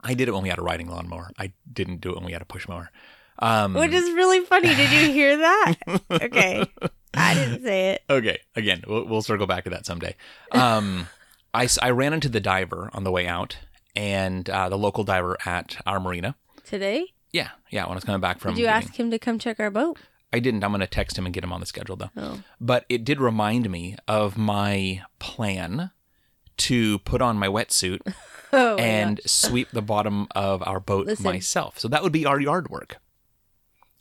[0.02, 1.30] I did it when we had a riding lawnmower.
[1.38, 2.90] I didn't do it when we had a push mower.
[3.38, 4.74] Um, Which is really funny.
[4.74, 5.76] Did you hear that?
[6.12, 6.66] okay.
[7.14, 8.04] I didn't say it.
[8.10, 10.16] okay, again, we'll, we'll circle back to that someday.
[10.52, 11.08] Um,
[11.54, 13.58] I, I ran into the diver on the way out,
[13.96, 16.36] and uh, the local diver at our marina.
[16.66, 17.06] Today?
[17.32, 17.84] Yeah, yeah.
[17.84, 19.70] When I was coming back from, Did you getting- ask him to come check our
[19.70, 20.00] boat?
[20.32, 20.64] I didn't.
[20.64, 22.10] I'm going to text him and get him on the schedule though.
[22.16, 22.40] Oh.
[22.62, 25.92] But it did remind me of my plan
[26.58, 28.00] to put on my wetsuit
[28.54, 31.24] Oh, and sweep the bottom of our boat Listen.
[31.24, 31.78] myself.
[31.80, 32.98] So that would be our yard work,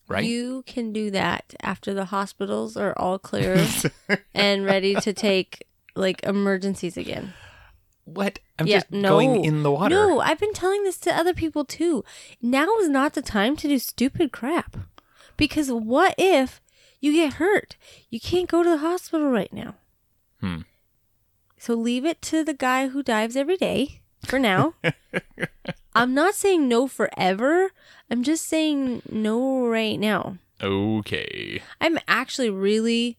[0.08, 0.24] right?
[0.24, 3.66] You can do that after the hospitals are all clear
[4.34, 5.64] and ready to take
[5.94, 7.34] like emergencies again.
[8.04, 8.38] what?
[8.58, 9.10] I'm Yeah, just no.
[9.10, 9.94] going in the water.
[9.94, 12.02] No, I've been telling this to other people too.
[12.42, 14.76] Now is not the time to do stupid crap.
[15.38, 16.60] Because what if
[17.00, 17.76] you get hurt?
[18.10, 19.76] You can't go to the hospital right now.
[20.42, 20.62] Hmm.
[21.56, 24.74] So leave it to the guy who dives every day for now.
[25.94, 27.70] I'm not saying no forever.
[28.10, 30.36] I'm just saying no right now.
[30.60, 31.62] Okay.
[31.80, 33.16] I'm actually really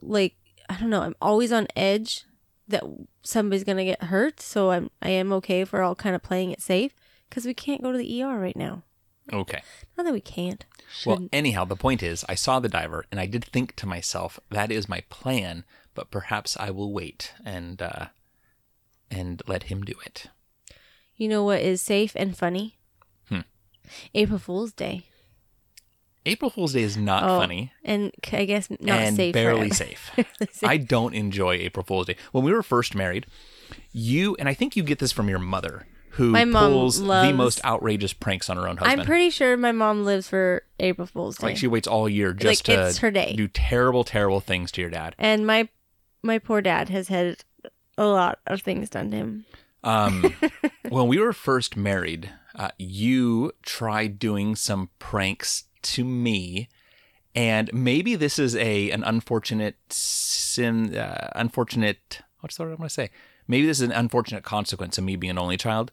[0.00, 0.34] like
[0.68, 2.24] I don't know, I'm always on edge
[2.68, 2.82] that
[3.22, 6.22] somebody's going to get hurt, so I'm I am okay if we're all kind of
[6.22, 6.94] playing it safe
[7.30, 8.82] cuz we can't go to the ER right now.
[9.32, 9.62] Okay.
[9.96, 10.64] Not that we can't.
[11.06, 11.30] Well, Shouldn't.
[11.34, 14.70] anyhow, the point is, I saw the diver, and I did think to myself, that
[14.70, 15.64] is my plan.
[15.94, 18.06] But perhaps I will wait and uh,
[19.10, 20.26] and let him do it.
[21.16, 22.76] you know what is safe and funny?
[23.28, 23.40] Hmm.
[24.14, 25.04] April Fool's Day.
[26.26, 29.34] April Fool's Day is not Oh, funny And I guess not and safe.
[29.34, 30.10] barely safe.
[30.16, 30.64] Barely safe.
[30.68, 32.16] I don't enjoy April Fool's Day.
[32.32, 33.26] When we were first married,
[33.92, 37.32] you and I think you get this from your mother, who My mom pulls the
[37.32, 39.00] most outrageous pranks on her own husband.
[39.00, 41.48] I'm pretty sure my mom lives for April Fool's Day.
[41.48, 43.34] like she waits all year just Like, to it's her day.
[43.36, 45.14] do terrible, terrible things to your dad.
[45.18, 45.68] and my
[46.22, 47.36] my poor dad has had
[47.98, 49.44] a lot of things done to him.
[49.84, 50.34] Um,
[50.88, 56.68] when we were first married, uh, you tried doing some pranks to me,
[57.34, 62.20] and maybe this is a an unfortunate sin, uh, unfortunate.
[62.40, 63.10] What's the word I'm going to say?
[63.46, 65.90] Maybe this is an unfortunate consequence of me being an only child.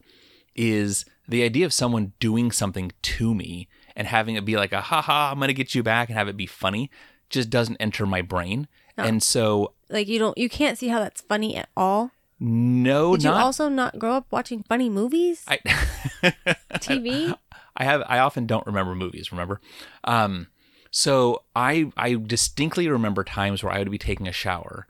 [0.54, 4.80] Is the idea of someone doing something to me and having it be like a
[4.80, 6.90] ha ha, I'm going to get you back and have it be funny
[7.32, 8.68] just doesn't enter my brain.
[8.98, 12.10] And so, Like you don't you can't see how that's funny at all.
[12.38, 15.44] no, Did you not also not grow up watching funny movies?
[15.48, 15.58] I,
[16.74, 17.34] TV?
[17.74, 19.60] I have I often don't remember movies, remember?
[20.04, 20.48] Um
[20.90, 24.86] so I I distinctly remember times where I would be taking a shower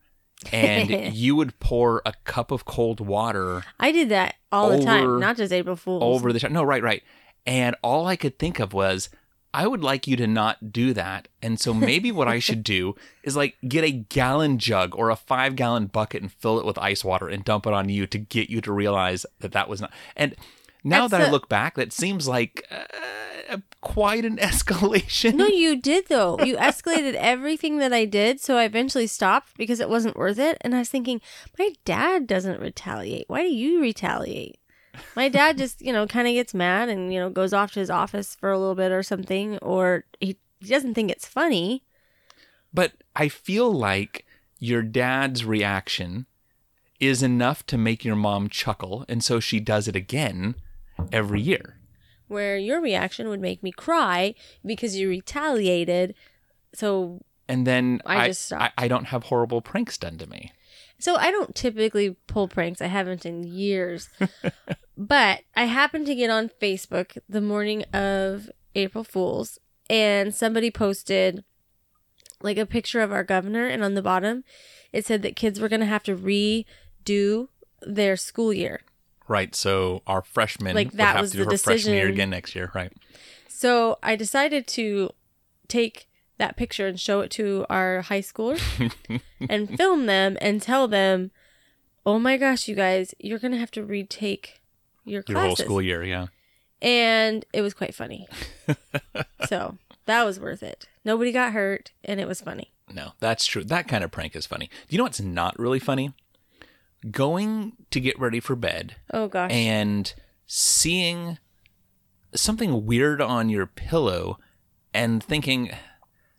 [0.52, 5.20] and you would pour a cup of cold water I did that all the time,
[5.20, 6.02] not just April Fools.
[6.02, 6.50] over the shower.
[6.50, 7.02] No, right, right.
[7.46, 9.08] And all I could think of was
[9.54, 11.28] I would like you to not do that.
[11.42, 15.16] And so maybe what I should do is like get a gallon jug or a
[15.16, 18.18] five gallon bucket and fill it with ice water and dump it on you to
[18.18, 19.92] get you to realize that that was not.
[20.16, 20.34] And
[20.84, 25.34] now That's that I look back, that seems like uh, quite an escalation.
[25.34, 26.38] No, you did though.
[26.42, 30.58] You escalated everything that I did, so I eventually stopped because it wasn't worth it.
[30.60, 31.20] And I was thinking,
[31.58, 33.26] my dad doesn't retaliate.
[33.28, 34.58] Why do you retaliate?
[35.16, 37.80] My dad just, you know, kind of gets mad and you know goes off to
[37.80, 41.82] his office for a little bit or something, or he, he doesn't think it's funny.
[42.74, 44.26] But I feel like
[44.58, 46.26] your dad's reaction
[47.00, 49.04] is enough to make your mom chuckle.
[49.08, 50.54] And so she does it again
[51.12, 51.78] every year.
[52.28, 54.34] Where your reaction would make me cry
[54.64, 56.14] because you retaliated.
[56.74, 58.70] So And then I I, just I.
[58.78, 60.52] I don't have horrible pranks done to me.
[60.98, 62.80] So I don't typically pull pranks.
[62.80, 64.08] I haven't in years.
[64.96, 69.58] but I happened to get on Facebook the morning of April Fools
[69.90, 71.44] and somebody posted
[72.40, 74.44] like a picture of our governor and on the bottom
[74.92, 77.48] it said that kids were going to have to redo
[77.80, 78.82] their school year.
[79.32, 79.54] Right.
[79.54, 82.14] So our freshman Like, would that have was to do the her freshman year decision.
[82.14, 82.70] again next year.
[82.74, 82.92] Right.
[83.48, 85.10] So I decided to
[85.68, 88.60] take that picture and show it to our high schoolers
[89.48, 91.30] and film them and tell them,
[92.04, 94.60] "Oh my gosh, you guys, you're gonna have to retake
[95.04, 96.02] your Your whole school year.
[96.04, 96.26] Yeah.
[96.82, 98.26] And it was quite funny.
[99.48, 100.86] so that was worth it.
[101.04, 102.72] Nobody got hurt, and it was funny.
[102.92, 103.64] No, that's true.
[103.64, 104.66] That kind of prank is funny.
[104.66, 106.12] Do you know what's not really funny?
[107.10, 110.12] Going to get ready for bed Oh gosh, and
[110.46, 111.38] seeing
[112.34, 114.38] something weird on your pillow
[114.94, 115.70] and thinking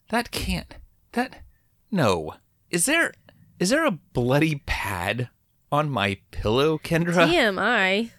[0.10, 0.76] that can't
[1.14, 1.44] that
[1.92, 2.36] no.
[2.70, 3.14] Is there
[3.60, 5.30] is there a bloody pad
[5.72, 7.28] on my pillow kendra?
[7.28, 8.12] TMI.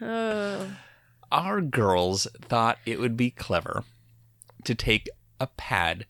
[0.00, 0.72] oh,
[1.30, 3.84] our girls thought it would be clever
[4.64, 5.08] to take
[5.40, 6.06] a pad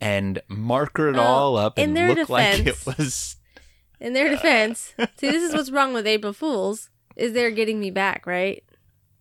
[0.00, 3.35] and marker it Oh, all up and look like it was
[4.00, 6.90] in their defense, see, this is what's wrong with April Fools.
[7.16, 8.62] is they're getting me back, right?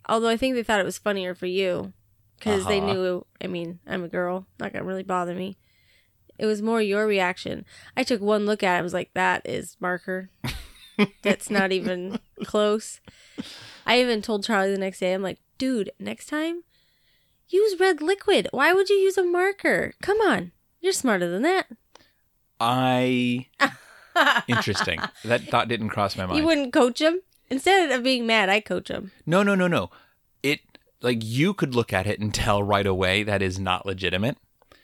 [0.08, 1.94] Although I think they thought it was funnier for you
[2.38, 2.88] because they Uh-huh.
[2.94, 3.26] knew.
[3.42, 5.58] I mean, I'm a girl, not gonna really bother me.
[6.38, 7.66] It was more your reaction.
[7.96, 8.80] I took one look at it.
[8.80, 10.30] I was like, "That is marker.
[11.22, 13.00] That's not even close."
[13.86, 15.14] I even told Charlie the next day.
[15.14, 16.64] I'm like, "Dude, next time,
[17.48, 18.50] use red liquid.
[18.52, 19.94] Why would you use a marker?
[20.02, 21.68] Come on, you're smarter than that."
[22.60, 23.48] I
[24.48, 25.00] interesting.
[25.26, 26.38] that thought didn't cross my mind.
[26.38, 28.50] You wouldn't coach him instead of being mad.
[28.50, 29.12] I coach him.
[29.26, 29.90] No, no, no, no.
[30.44, 30.60] It
[31.02, 34.38] like you could look at it and tell right away that is not legitimate.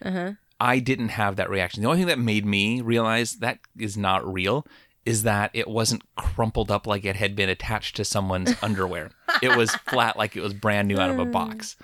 [0.04, 0.32] Uh huh.
[0.60, 1.82] I didn't have that reaction.
[1.82, 4.66] The only thing that made me realize that is not real
[5.06, 9.10] is that it wasn't crumpled up like it had been attached to someone's underwear.
[9.42, 11.76] It was flat like it was brand new out of a box.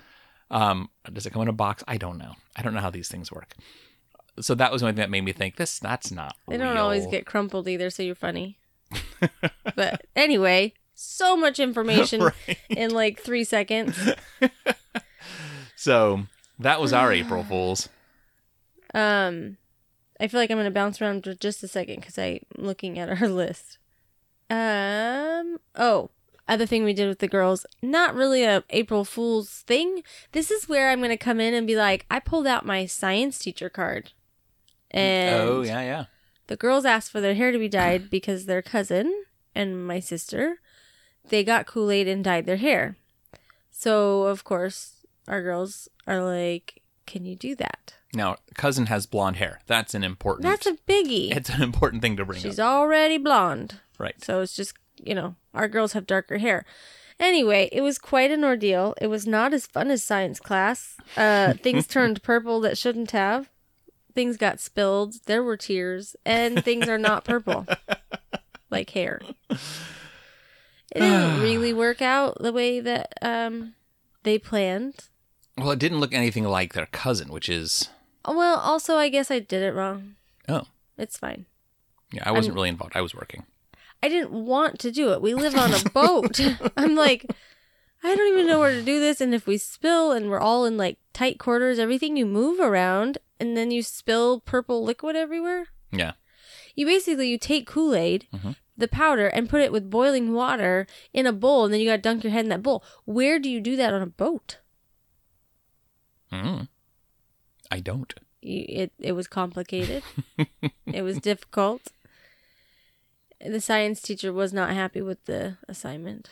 [0.52, 1.84] Um, does it come in a box?
[1.88, 2.34] I don't know.
[2.56, 3.56] I don't know how these things work.
[4.40, 5.80] So that was the only thing that made me think this.
[5.80, 6.36] That's not.
[6.48, 6.84] They don't real.
[6.84, 8.58] always get crumpled either, so you're funny.
[9.76, 12.58] but anyway, so much information Right.
[12.70, 13.98] in like three seconds.
[15.80, 16.24] So
[16.60, 17.88] that was our April Fools.
[18.94, 19.58] Um,
[20.20, 23.10] I feel like I'm gonna bounce around for just a second because I'm looking at
[23.10, 23.78] our list.
[24.50, 25.60] Um.
[25.76, 26.10] Oh,
[26.48, 27.66] other thing we did with the girls.
[27.82, 30.02] Not really a April Fool's thing.
[30.32, 33.38] This is where I'm gonna come in and be like, I pulled out my science
[33.38, 34.14] teacher card,
[34.92, 36.06] and oh yeah, yeah.
[36.48, 39.24] the girls asked for their hair to be dyed because their cousin
[39.56, 40.58] and my sister
[41.30, 42.96] they got kool-aid and dyed their hair
[43.72, 49.38] so of course our girls are like can you do that Now cousin has blonde
[49.38, 49.60] hair.
[49.68, 50.44] That's an important.
[50.44, 52.68] that's a biggie It's an important thing to bring she's up.
[52.68, 54.22] already blonde Right.
[54.24, 54.74] so it's just
[55.04, 56.66] you know our girls have darker hair
[57.20, 61.54] anyway it was quite an ordeal it was not as fun as science class uh
[61.54, 63.50] things turned purple that shouldn't have
[64.18, 67.66] things got spilled there were tears and things are not purple
[68.72, 69.60] like hair it
[71.00, 73.76] didn't really work out the way that um
[74.24, 74.96] they planned
[75.58, 77.90] Well, it didn't look anything like their cousin, which is
[78.28, 80.16] well also i guess i did it wrong
[80.50, 80.64] oh
[80.98, 81.46] it's fine
[82.12, 82.24] yeah.
[82.26, 82.96] I wasn't I'm- really involved.
[82.96, 83.44] I was working.
[84.02, 85.22] I didn't want to do it.
[85.22, 86.40] We live on a boat.
[86.78, 87.26] I'm like,
[88.08, 89.20] I don't even know where to do this.
[89.22, 93.18] And if we spill and we're all in like tight quarters, everything you move around
[93.40, 95.68] and then you spill purple liquid everywhere.
[95.92, 96.14] Yeah.
[96.76, 98.56] You basically you take Kool-Aid, Mhm.
[98.78, 102.02] the powder, and put it with boiling water in a bowl, and then you gotta
[102.02, 102.84] dunk your head in that bowl.
[103.06, 104.60] Where do you do that on a boat?
[106.32, 106.68] Mm.
[107.72, 108.14] I don't.
[108.42, 110.04] You, it it was complicated.
[110.86, 111.92] it was difficult.
[113.46, 116.30] The science teacher was not happy with the assignment.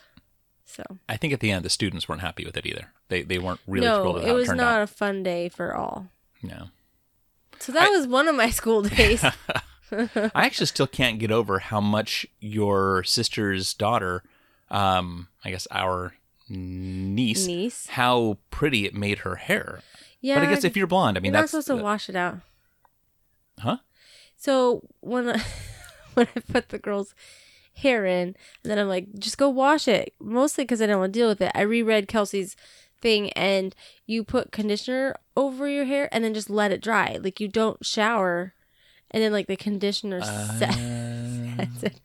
[0.65, 2.91] So I think at the end the students weren't happy with it either.
[3.09, 4.83] They they weren't really no, thrilled with it how it was turned not out.
[4.83, 6.07] a fun day for all.
[6.41, 6.67] No.
[7.59, 9.23] So that I- was one of my school days.
[9.91, 14.23] I actually still can't get over how much your sister's daughter,
[14.71, 16.15] um, I guess our
[16.49, 17.87] niece, Niece.
[17.87, 19.81] how pretty it made her hair.
[20.21, 21.83] Yeah, but I guess if you're blonde, I mean you're not that's supposed to uh,
[21.83, 22.39] wash it out.
[23.59, 23.77] huh?
[24.37, 25.41] So when I,
[26.15, 27.13] when I put the girl's
[27.75, 30.13] hair in, and then I'm like, just go wash it.
[30.19, 31.51] Mostly because I don't want to deal with it.
[31.55, 32.55] I reread Kelsey's
[33.01, 37.17] thing, and you put conditioner over your hair, and then just let it dry.
[37.21, 38.53] Like you don't shower,
[39.11, 42.01] and then like the conditioner sets, Uh, sets it,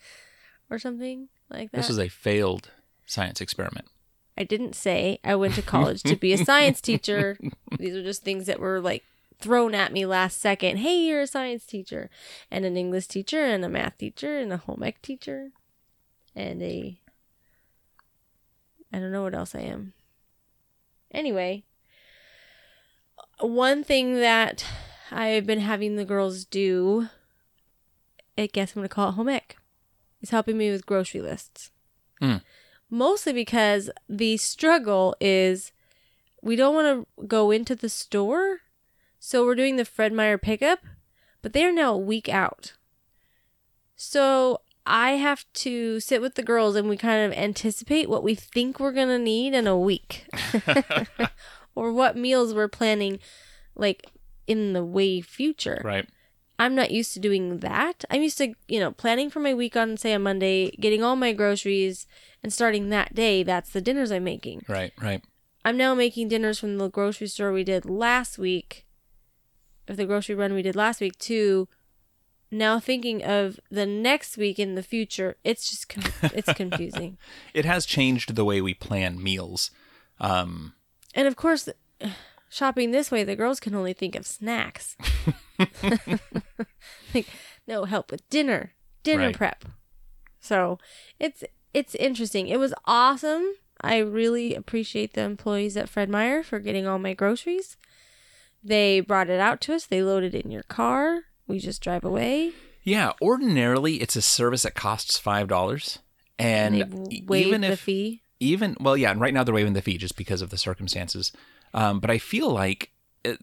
[0.69, 1.79] or something like that.
[1.79, 2.71] this was a failed
[3.07, 3.87] science experiment.
[4.39, 7.37] I didn't say I went to college to be a science teacher.
[7.79, 9.05] These are just things that were like
[9.39, 10.79] thrown at me last second.
[10.79, 12.09] Hey, you're a science teacher,
[12.51, 15.51] and an English teacher, and a math teacher, and a home ec teacher,
[16.35, 16.99] and a
[18.93, 19.93] I don't know what else I am.
[21.13, 21.65] Anyway,
[23.41, 24.65] one thing that
[25.11, 27.09] I've been having the girls do,
[28.37, 29.57] I guess I'm going to call it home ec,
[30.21, 31.71] is helping me with grocery lists
[32.21, 32.37] hmm.
[32.89, 35.73] mostly because the struggle is
[36.43, 38.61] we don't want to go into the store.
[39.19, 40.81] So we're doing the Fred Meyer pickup,
[41.43, 42.75] but they are now a week out.
[43.95, 48.35] So I have to sit with the girls and we kind of anticipate what we
[48.35, 50.27] think we're going to need in a week
[51.77, 53.21] or what meals we're planning
[53.77, 54.11] like
[54.49, 55.81] in the way future.
[55.85, 56.09] Right.
[56.59, 58.05] I'm not used to doing that.
[58.11, 61.17] I'm used to, you know, planning for my week on, say, a Monday, getting all
[61.17, 62.07] my groceries,
[62.43, 63.45] and starting that day.
[63.45, 64.65] That's the dinners I'm making.
[64.69, 64.93] Right.
[65.01, 65.25] Right.
[65.65, 68.87] I'm now making dinners from the grocery store we did last week,
[69.89, 71.69] of the grocery run we did last week, to
[72.51, 75.37] now thinking of the next week in the future.
[75.45, 77.19] It's just, con- it's confusing.
[77.55, 79.71] It has changed the way we plan meals.
[80.19, 80.75] Um,
[81.15, 81.69] And of course,
[82.51, 84.97] shopping this way, the girls can only think of snacks.
[87.15, 87.27] like,
[87.67, 88.73] no help with dinner,
[89.03, 89.37] dinner Right.
[89.37, 89.65] prep.
[90.41, 90.79] So
[91.19, 91.45] it's
[91.75, 92.49] it's interesting.
[92.49, 93.45] It was awesome.
[93.81, 97.77] I really appreciate the employees at Fred Meyer for getting all my groceries.
[98.63, 99.87] They brought it out to us.
[99.87, 101.21] They loaded it in your car.
[101.51, 102.53] We just drive away.
[102.83, 105.99] Yeah, ordinarily it's a service that costs five dollars,
[106.39, 108.23] and, And they waive even the if fee.
[108.41, 111.33] even well, yeah, and right now they're waiving the fee just because of the circumstances.
[111.75, 112.91] Um, but I feel like,
[113.23, 113.39] it,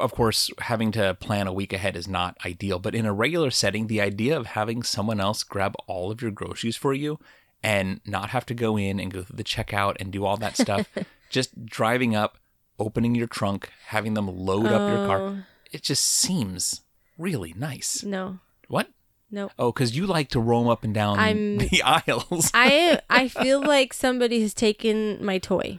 [0.00, 2.78] of course, having to plan a week ahead is not ideal.
[2.78, 6.30] But in a regular setting, the idea of having someone else grab all of your
[6.30, 7.18] groceries for you
[7.62, 10.56] and not have to go in and go through the checkout and do all that
[10.56, 10.88] stuff,
[11.30, 12.38] just driving up,
[12.78, 15.38] opening your trunk, having them load up your car, Oh,
[15.72, 16.82] it just seems
[17.18, 18.02] really nice.
[18.02, 18.38] No,
[18.68, 18.88] What?
[19.30, 19.50] no.
[19.58, 22.50] Oh, because you like to roam up and down I'm- the aisles.
[22.54, 25.78] I I feel like somebody has taken my toy.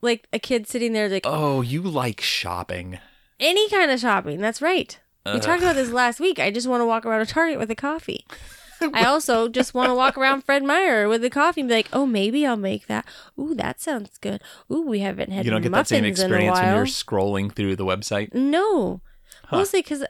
[0.00, 2.98] Like a kid sitting there, like oh, you like shopping.
[3.40, 4.40] any kind of shopping.
[4.40, 4.98] That's right.
[5.26, 5.40] We uh.
[5.40, 6.38] talked about this last week.
[6.38, 8.24] I just want to walk around a Target with a coffee.
[8.94, 11.88] I also just want to walk around Fred Meyer with a coffee and be like,
[11.92, 13.04] oh, maybe I'll make that.
[13.36, 14.40] Ooh, that sounds good.
[14.70, 17.84] Ooh, we haven't had You don't get that same experience when you're scrolling through the
[17.84, 18.32] website.
[18.34, 19.00] No,
[19.46, 19.56] Huh.
[19.56, 20.04] mostly because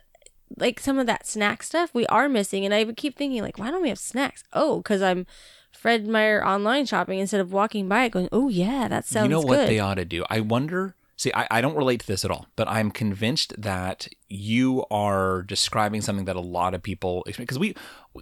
[0.61, 3.59] like some of that snack stuff we are missing, and I would keep thinking like,
[3.59, 4.45] why don't we have snacks?
[4.53, 5.27] Oh, because I'm
[5.73, 9.31] Fred Meyer online shopping instead of walking by it going, oh yeah, that sounds you
[9.31, 9.49] know good.
[9.49, 10.25] what they ought to do?
[10.29, 10.95] I wonder.
[11.17, 15.43] See, I, I don't relate to this at all, but I'm convinced that you are
[15.43, 17.75] describing something that a lot of people because we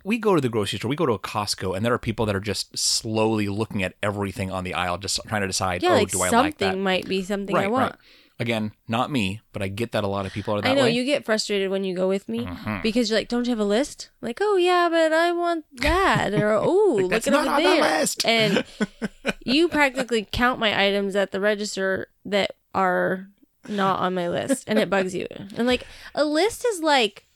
[0.02, 2.24] we go to the grocery store, we go to a Costco, and there are people
[2.24, 5.90] that are just slowly looking at everything on the aisle, just trying to decide, yeah,
[5.90, 6.78] oh, like do I something like that?
[6.78, 7.92] might be something right, I want.
[7.92, 8.00] right.
[8.38, 10.82] Again, not me, but I get that a lot of people are that I know
[10.82, 10.90] way.
[10.90, 12.82] you get frustrated when you go with me Mhm.
[12.82, 14.10] because you're like, don't you have a list?
[14.20, 17.62] like, oh yeah, but I want that, or oh, Like, look at not over on
[17.62, 18.26] the list.
[18.26, 18.64] and
[19.46, 23.28] you practically count my items at the register that are
[23.68, 25.26] not on my list, and it bugs you.
[25.56, 27.26] And like a list is like,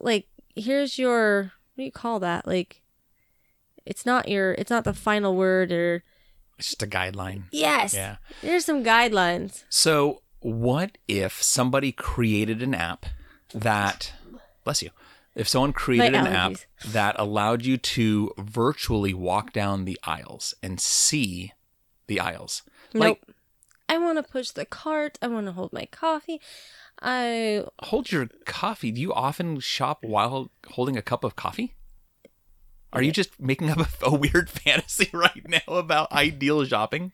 [0.00, 1.42] like here's your
[1.74, 2.46] what do you call that?
[2.46, 2.82] Like,
[3.84, 6.04] it's not your, it's not the final word, or
[6.58, 7.44] It's just a guideline.
[7.50, 8.16] yes, Yeah.
[8.40, 9.64] Here's some guidelines.
[9.68, 13.06] So, what if somebody created an app
[13.52, 14.12] that,
[14.62, 14.90] bless you,
[15.34, 16.52] if someone created an app
[16.86, 21.52] that allowed you to virtually walk down the aisles and see
[22.06, 22.62] the aisles?
[22.92, 23.34] Like, nope.
[23.88, 25.18] I want to push the cart.
[25.20, 26.40] I want to hold my coffee.
[27.02, 28.92] I hold your coffee.
[28.92, 31.74] Do you often shop while holding a cup of coffee?
[32.94, 37.12] Are you just making up a, a weird fantasy right now about ideal shopping?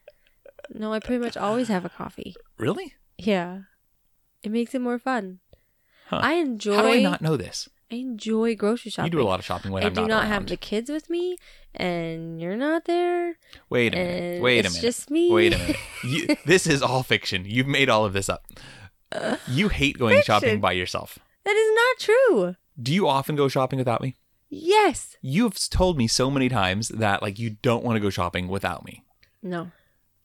[0.72, 0.93] no.
[0.93, 2.37] I pretty much always have a coffee.
[2.59, 2.95] Really?
[3.18, 3.62] Yeah,
[4.43, 5.41] it makes it more fun.
[6.09, 6.20] Huh.
[6.22, 6.76] I enjoy.
[6.76, 7.68] How do I not know this?
[7.93, 9.12] I enjoy grocery shopping.
[9.12, 10.91] You do a lot of shopping when I I'm do not, not, have the kids
[10.91, 11.37] with me,
[11.74, 13.37] and you're not there.
[13.68, 14.43] Wait a minute.
[14.43, 14.81] Wait a minute.
[14.81, 15.33] just me.
[15.33, 15.76] Wait a minute.
[16.05, 17.45] You, this is all fiction.
[17.47, 18.47] You've made all of this up.
[19.49, 21.18] You hate going shopping by yourself.
[21.45, 22.57] That is not true.
[22.81, 24.14] Do you often go shopping without me?
[24.51, 25.16] Yes.
[25.22, 28.84] You've told me so many times that like you don't want to go shopping without
[28.84, 29.05] me.
[29.42, 29.70] No.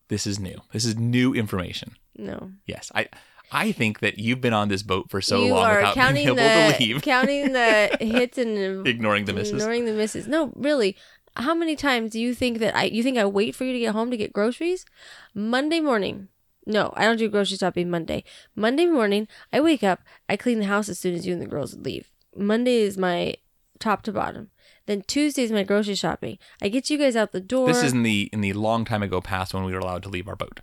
[0.07, 0.61] This is new.
[0.73, 1.95] This is new information.
[2.17, 2.51] No.
[2.65, 3.07] Yes, I
[3.51, 6.05] I think that you've been on this boat for so you long are without being
[6.05, 9.53] counting able the to leave, counting the hits and ignoring the misses.
[9.53, 10.27] ignoring the misses.
[10.27, 10.95] No, really.
[11.37, 13.79] How many times do you think that I you think I wait for you to
[13.79, 14.85] get home to get groceries?
[15.33, 16.29] Monday morning.
[16.65, 18.23] No, I don't do grocery shopping Monday.
[18.55, 21.45] Monday morning, I wake up, I clean the house as soon as you and the
[21.45, 22.09] girls leave.
[22.35, 23.35] Monday is my
[23.79, 24.49] top to bottom.
[24.85, 26.37] Then Tuesday is my grocery shopping.
[26.61, 27.67] I get you guys out the door.
[27.67, 30.09] This is in the in the long time ago past when we were allowed to
[30.09, 30.61] leave our boat.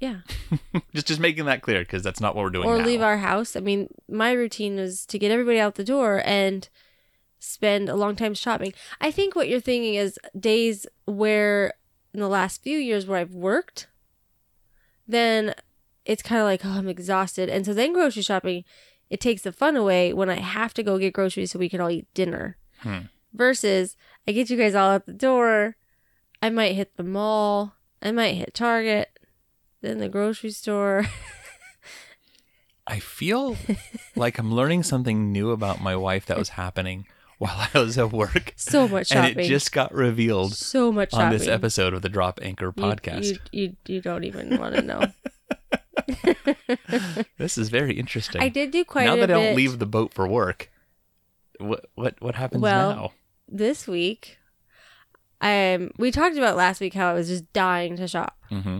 [0.00, 0.20] yeah.
[0.94, 2.84] just just making that clear because that's not what we're doing or now.
[2.84, 3.56] leave our house.
[3.56, 6.68] I mean, my routine was to get everybody out the door and
[7.38, 8.72] spend a long time shopping.
[9.00, 11.74] I think what you're thinking is days where
[12.14, 13.88] in the last few years where I've worked,
[15.08, 15.54] then
[16.04, 17.48] it's kind of like, oh, I'm exhausted.
[17.48, 18.64] And so then grocery shopping,
[19.12, 21.82] it takes the fun away when I have to go get groceries so we can
[21.82, 22.56] all eat dinner.
[22.78, 23.00] Hmm.
[23.34, 23.94] Versus,
[24.26, 25.76] I get you guys all out the door.
[26.40, 27.74] I might hit the mall.
[28.00, 29.10] I might hit Target,
[29.82, 31.04] then the grocery store.
[32.86, 33.58] I feel
[34.16, 37.04] like I'm learning something new about my wife that was happening
[37.36, 38.54] while I was at work.
[38.56, 41.26] So much and it just got revealed so much shopping.
[41.26, 43.24] on this episode of the Drop Anchor podcast.
[43.24, 45.12] You, you, you, don't even want to know.
[47.38, 48.40] this is very interesting.
[48.42, 50.70] I did do quite now a that I don't leave the boat for work,
[51.58, 53.12] what what what happens Well, now?
[53.48, 54.38] this week.
[55.40, 58.38] Um, we talked about last week how I was just dying to shop.
[58.48, 58.78] hmm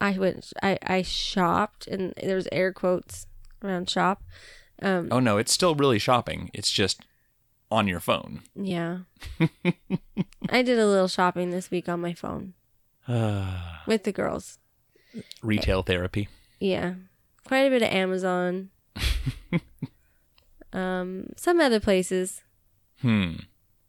[0.00, 3.28] I went, I, I shopped, and there was air quotes
[3.62, 4.24] around shop.
[4.82, 6.50] Um, Oh no, it's still really shopping.
[6.52, 7.02] It's just
[7.70, 8.42] on your phone.
[8.56, 8.98] yeah.
[10.48, 12.54] I did a little shopping this week on my phone
[13.86, 14.58] with the girls.
[15.42, 16.28] Retail therapy.
[16.60, 16.94] Yeah,
[17.46, 18.70] quite a bit of Amazon.
[20.72, 22.42] um, some other places.
[23.00, 23.34] Hmm.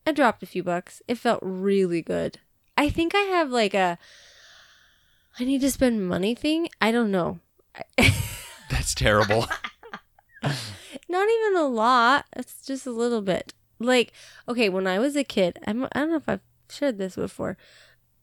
[0.05, 1.01] I dropped a few bucks.
[1.07, 2.39] It felt really good.
[2.77, 3.97] I think I have like a
[5.39, 6.69] I need to spend money thing.
[6.79, 7.39] I don't know.
[8.69, 9.47] That's terrible.
[10.43, 12.25] Not even a lot.
[12.35, 13.53] It's just a little bit.
[13.77, 14.13] Like,
[14.47, 17.57] okay, when I was a kid, I'm, I don't know if I've shared this before.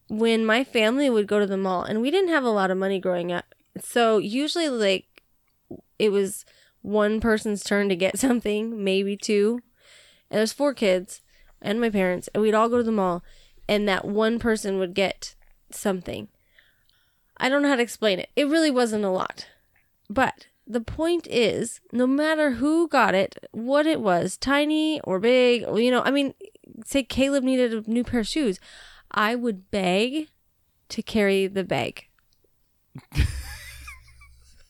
[0.09, 2.79] When my family would go to the mall, and we didn't have a lot of
[2.79, 3.55] money growing up.
[3.83, 5.23] So usually, like,
[5.99, 6.45] it was
[6.83, 9.61] one person's turn to get something, maybe two.
[10.31, 11.23] And there's four kids
[11.61, 13.23] and my parents, and we'd all go to the mall,
[13.69, 15.35] and that one person would get
[15.71, 16.29] something.
[17.39, 18.31] I don't know how to explain it.
[18.37, 19.49] It really wasn't a lot.
[20.11, 25.63] But the point is, no matter who got it, what it was, tiny or big,
[25.63, 26.35] you know, I mean,
[26.85, 28.59] say Caleb needed a new pair of shoes,
[29.13, 30.29] I would beg
[30.89, 32.07] to carry the bag.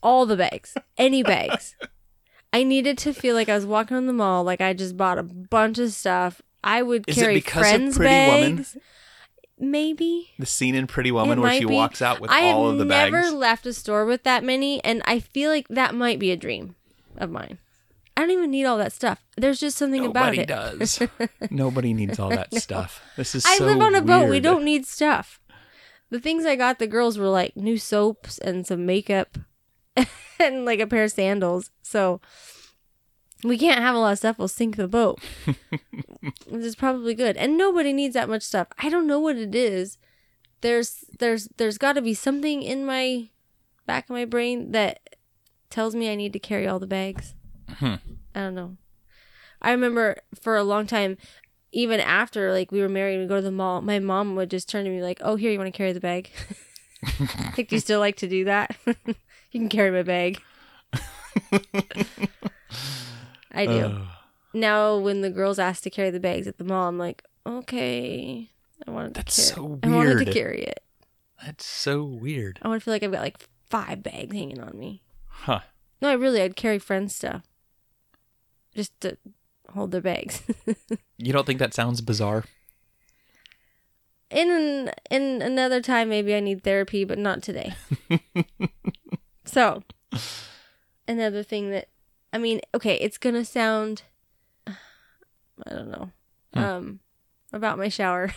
[0.03, 1.77] All the bags, any bags.
[2.53, 5.17] I needed to feel like I was walking on the mall, like I just bought
[5.19, 6.43] a bunch of stuff.
[6.65, 8.57] I would Is it carry because of friends' Pretty Woman?
[8.57, 8.77] bags.
[9.59, 10.31] Maybe.
[10.41, 11.73] The scene in Pretty Woman It where she be.
[11.75, 13.15] walks out with I all of the bags.
[13.15, 16.19] I have never left a store with that many, and I feel like that might
[16.19, 16.75] be a dream
[17.17, 17.59] of mine.
[18.23, 19.21] I don't even need all that stuff.
[19.37, 20.79] There's just something Nobody about it.
[20.79, 21.03] does.
[21.51, 23.03] Nobody needs all that stuff.
[23.17, 24.31] This is I so live on a boat.
[24.31, 25.41] We don't need stuff.
[26.11, 29.39] The things I got the girls were like new soaps and some makeup
[30.39, 31.73] and like a pair of sandals.
[31.83, 32.21] So
[33.43, 34.39] we can't have a lot of stuff.
[34.39, 35.19] We'll sink the boat.
[36.47, 37.37] Which is probably good.
[37.37, 38.69] And nobody needs that much stuff.
[38.79, 39.99] I don't know what it is.
[40.61, 43.31] There's there's there's got to be something in my
[43.85, 45.01] back of my brain that
[45.71, 47.35] tells me I need to carry all the bags.
[47.79, 47.95] Hmm.
[48.35, 48.77] I don't know.
[49.61, 51.17] I remember for a long time,
[51.71, 53.81] even after like we were married, we go to the mall.
[53.81, 56.01] My mom would just turn to me like, "Oh, here, you want to carry the
[56.01, 56.31] bag?
[57.57, 58.77] like, do you still like to do that?
[58.87, 59.15] you
[59.53, 60.43] can carry my bag."
[63.53, 63.81] I do.
[63.81, 64.07] Ugh.
[64.53, 68.51] now, when the girls ask to carry the bags at the mall, I'm like, "Okay,
[68.87, 69.67] I wanted That's to carry.
[69.67, 70.83] so I wanted to carry it.
[71.45, 72.59] That's so weird.
[72.63, 73.39] I want to feel like I've got like
[73.71, 75.03] five bags hanging on me.
[75.27, 75.61] Huh.
[76.01, 77.43] No, I really, I'd carry friends' stuff
[78.75, 79.17] just to
[79.71, 80.43] hold their bags."
[81.25, 82.43] You don't think that sounds bizarre?
[84.33, 87.75] in in another time maybe I need therapy, but not today.
[89.45, 89.83] so,
[91.07, 91.89] another thing that
[92.33, 94.03] I mean, okay, it's going to sound
[94.67, 94.75] I
[95.71, 96.11] don't know.
[96.55, 96.59] Hmm.
[96.59, 97.01] Um
[97.53, 98.35] about my shower.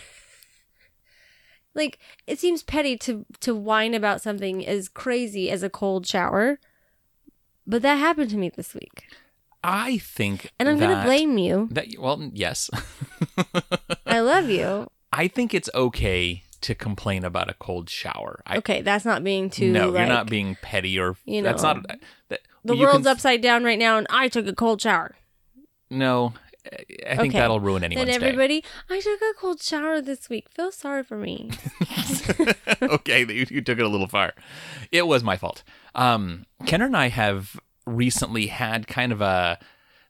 [1.74, 6.58] like it seems petty to to whine about something as crazy as a cold shower.
[7.66, 9.06] But that happened to me this week.
[9.68, 11.68] I think And I'm going to blame you.
[11.72, 12.70] that well, yes.
[14.06, 14.86] I love you.
[15.12, 18.42] I think it's okay to complain about a cold shower.
[18.46, 21.48] I Okay, that's not being too no, like, you're not being petty or you know.
[21.48, 21.84] that's not
[22.28, 25.16] that the world's can- upside down right now and I took a cold shower.
[25.90, 26.34] No,
[27.06, 27.38] I think Okay.
[27.38, 30.46] that'll ruin anyone's Then everybody, I took a cold shower this week.
[30.54, 31.50] Feel sorry for me.
[32.82, 34.32] okay, you, you took it a little far.
[34.90, 35.62] It was my fault.
[35.94, 39.58] Um, Kendra and I have recently had kind of a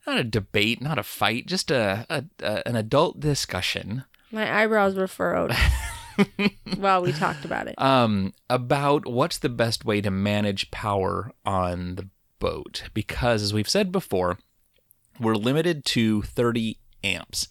[0.07, 4.95] not a debate, not a fight, just a, a, a an adult discussion My eyebrows
[4.95, 5.53] were furrowed
[6.77, 7.81] while we talked about it.
[7.81, 12.09] um, about what's the best way to manage power on the
[12.39, 12.85] boat.
[12.95, 14.39] Because, as we've said before,
[15.21, 17.49] we're limited to 30 amps.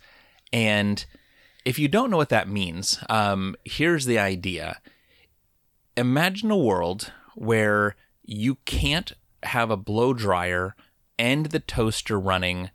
[0.53, 1.05] And
[1.65, 4.79] if you don't know what that means, um, here's the idea
[5.97, 9.11] Imagine a world where you can't
[9.43, 10.75] have a blow dryer
[11.17, 12.69] and the toaster running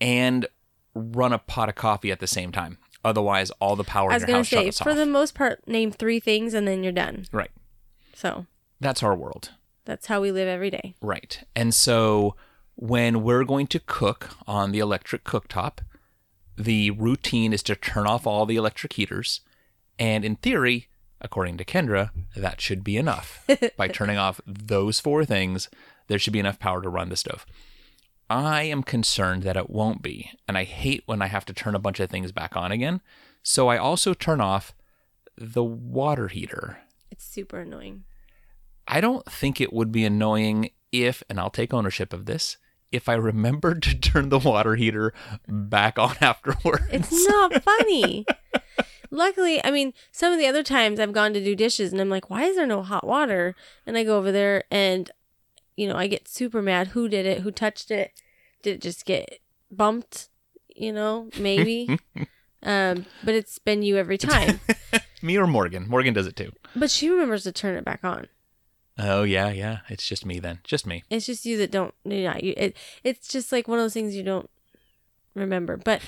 [0.00, 0.46] and
[0.94, 2.78] run a pot of coffee at the same time.
[3.04, 4.96] Otherwise, all the power I in your house say, for off.
[4.96, 7.26] the most part, name three things and then you're done.
[7.32, 7.50] right.
[8.14, 8.46] So
[8.80, 9.50] That's our world.
[9.84, 10.94] that's how we live every day.
[11.02, 11.42] Right.
[11.54, 12.36] And so
[12.76, 15.78] when we're going to cook on the electric cooktop,
[16.56, 19.40] the routine is to turn off all the electric heaters.
[19.98, 20.88] And in theory,
[21.24, 23.44] according to Kendra, that should be enough.
[23.76, 25.68] By turning off those four things,
[26.06, 27.44] there should be enough power to run the stove.
[28.30, 30.30] I am concerned that it won't be.
[30.46, 33.00] And I hate when I have to turn a bunch of things back on again.
[33.42, 34.74] So I also turn off
[35.36, 36.78] the water heater.
[37.10, 38.04] It's super annoying.
[38.86, 42.56] I don't think it would be annoying if, and I'll take ownership of this,
[42.92, 45.12] if I remembered to turn the water heater
[45.48, 46.86] back on afterwards.
[46.90, 48.24] It's not funny.
[49.14, 52.10] Luckily, I mean, some of the other times I've gone to do dishes and I'm
[52.10, 53.54] like, why is there no hot water?
[53.86, 55.08] And I go over there and,
[55.76, 56.88] you know, I get super mad.
[56.88, 57.42] Who did it?
[57.42, 58.10] Who touched it?
[58.62, 59.38] Did it just get
[59.70, 60.30] bumped?
[60.74, 61.96] You know, maybe.
[62.64, 64.58] um, but it's been you every time.
[65.22, 65.88] me or Morgan.
[65.88, 66.50] Morgan does it too.
[66.74, 68.26] but she remembers to turn it back on.
[68.98, 69.78] Oh yeah, yeah.
[69.88, 70.58] It's just me then.
[70.64, 71.04] Just me.
[71.08, 71.94] It's just you that don't.
[72.04, 74.50] You, it, it's just like one of those things you don't
[75.34, 75.76] remember.
[75.76, 76.00] But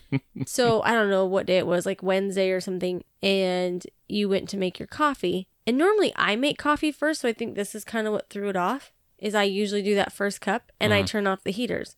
[0.46, 4.48] so I don't know what day it was, like Wednesday or something, and you went
[4.50, 5.48] to make your coffee.
[5.66, 8.48] And normally I make coffee first, so I think this is kind of what threw
[8.48, 8.92] it off.
[9.18, 11.06] Is I usually do that first cup and I Mhm.
[11.06, 11.94] turn off the heaters.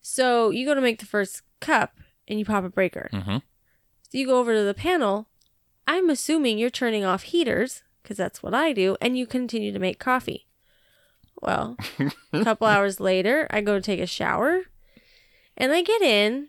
[0.00, 1.92] So you go to make the first cup
[2.28, 3.08] and you pop a breaker.
[3.12, 5.28] hmm So you go over to the panel.
[5.86, 9.78] I'm assuming you're turning off heaters because that's what I do, and you continue to
[9.78, 10.46] make coffee.
[11.42, 11.76] Well,
[12.32, 14.62] a couple hours later, I go to take a shower,
[15.56, 16.48] and I get in,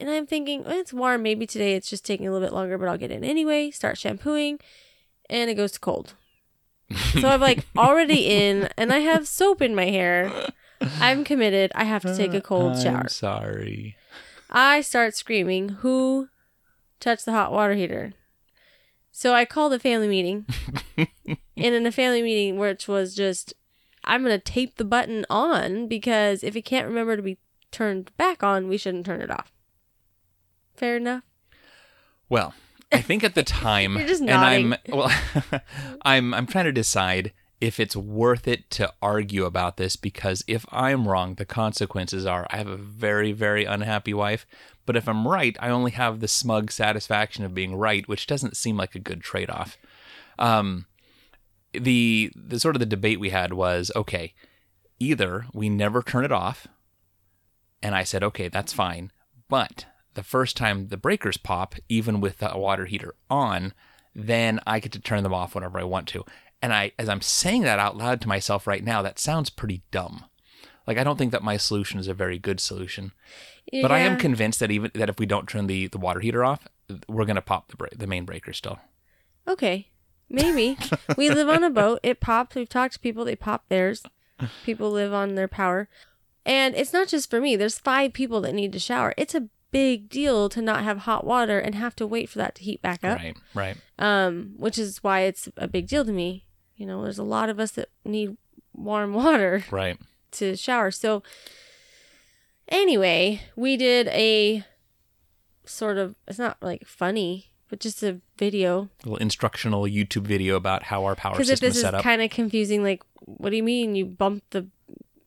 [0.00, 1.22] and I'm thinking "Oh, it's warm.
[1.22, 3.70] Maybe today it's just taking a little bit longer, but I'll get in anyway.
[3.70, 4.58] Start shampooing,
[5.28, 6.14] and it goes to cold.
[7.20, 10.30] So I'm like already in, and I have soap in my hair.
[11.00, 11.72] I'm committed.
[11.74, 13.02] I have to uh, take a cold shower.
[13.02, 13.96] I'm sorry.
[14.50, 16.28] I start screaming, Who
[17.00, 18.12] touched the hot water heater?
[19.10, 20.46] So I called a family meeting.
[20.96, 23.54] and in a family meeting, which was just,
[24.04, 27.38] I'm going to tape the button on because if it can't remember to be
[27.72, 29.52] turned back on, we shouldn't turn it off.
[30.74, 31.24] Fair enough.
[32.28, 32.54] Well,
[32.92, 35.10] I think at the time, You're just and I'm well,
[36.02, 40.66] I'm I'm trying to decide if it's worth it to argue about this because if
[40.70, 44.46] I'm wrong, the consequences are I have a very very unhappy wife.
[44.84, 48.56] But if I'm right, I only have the smug satisfaction of being right, which doesn't
[48.56, 49.78] seem like a good trade off.
[50.38, 50.86] Um,
[51.72, 54.34] the the sort of the debate we had was okay,
[54.98, 56.66] either we never turn it off,
[57.82, 59.10] and I said okay, that's fine,
[59.48, 63.72] but the first time the breakers pop, even with the water heater on,
[64.14, 66.24] then I get to turn them off whenever I want to.
[66.60, 69.82] And I, as I'm saying that out loud to myself right now, that sounds pretty
[69.90, 70.24] dumb.
[70.86, 73.12] Like I don't think that my solution is a very good solution.
[73.70, 76.44] But I am convinced that even that if we don't turn the, the water heater
[76.44, 76.66] off,
[77.08, 78.78] we're gonna pop the bra- the main breaker still.
[79.46, 79.88] Okay.
[80.28, 80.78] Maybe.
[81.16, 82.00] we live on a boat.
[82.02, 82.56] It pops.
[82.56, 83.24] We've talked to people.
[83.24, 84.02] They pop theirs.
[84.64, 85.88] People live on their power.
[86.44, 87.56] And it's not just for me.
[87.56, 89.14] There's five people that need to shower.
[89.16, 92.54] It's a big deal to not have hot water and have to wait for that
[92.56, 93.18] to heat back up.
[93.18, 93.76] Right, right.
[93.98, 96.44] Um, which is why it's a big deal to me.
[96.76, 98.36] You know, there's a lot of us that need
[98.74, 99.98] warm water Right.
[100.32, 100.90] to shower.
[100.90, 101.22] So
[102.68, 104.64] anyway, we did a
[105.64, 110.56] sort of it's not like funny, but just a video A little instructional YouTube video
[110.56, 113.50] about how our power Because if system this is is kind of confusing, like, what
[113.50, 114.66] do you mean you bump the,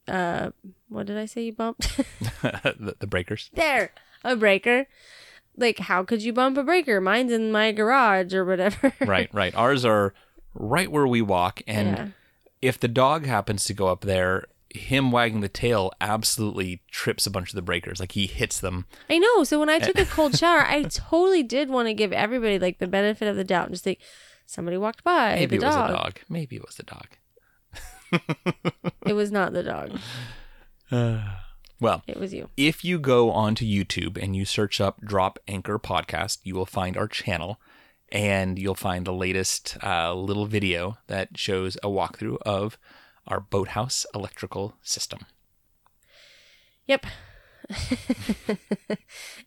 [0.08, 0.52] uh,
[0.96, 1.98] what did I say you bumped?
[2.42, 3.50] the, the breakers.
[3.54, 3.92] there,
[4.24, 4.88] a breaker.
[5.58, 7.00] Like, how could you bump a breaker?
[7.00, 8.94] Mine's in my garage or whatever.
[9.02, 9.56] right, right.
[9.56, 10.14] Ours are
[10.54, 12.08] right where we walk, and Yeah.
[12.62, 17.32] if the dog happens to go up there, him wagging the tail absolutely trips a
[17.32, 18.00] bunch of the breakers.
[18.02, 18.86] Like he hits them.
[19.10, 19.46] I know.
[19.46, 22.80] So when I took a cold shower, I totally did want to give everybody like
[22.80, 24.00] the benefit of the doubt and just think
[24.46, 26.20] somebody walked by Maybe it was a dog.
[26.28, 27.08] Maybe it was the dog.
[29.06, 29.98] It was not the dog.
[31.82, 32.50] Well, It was you.
[32.56, 36.96] if you go onto YouTube and you search up Drop Anchor Podcast, you will find
[36.96, 37.60] our channel
[38.14, 42.78] and you'll find the latest uh, little video that shows a walkthrough of
[43.28, 45.20] our boathouse electrical system.
[46.88, 47.08] Yep.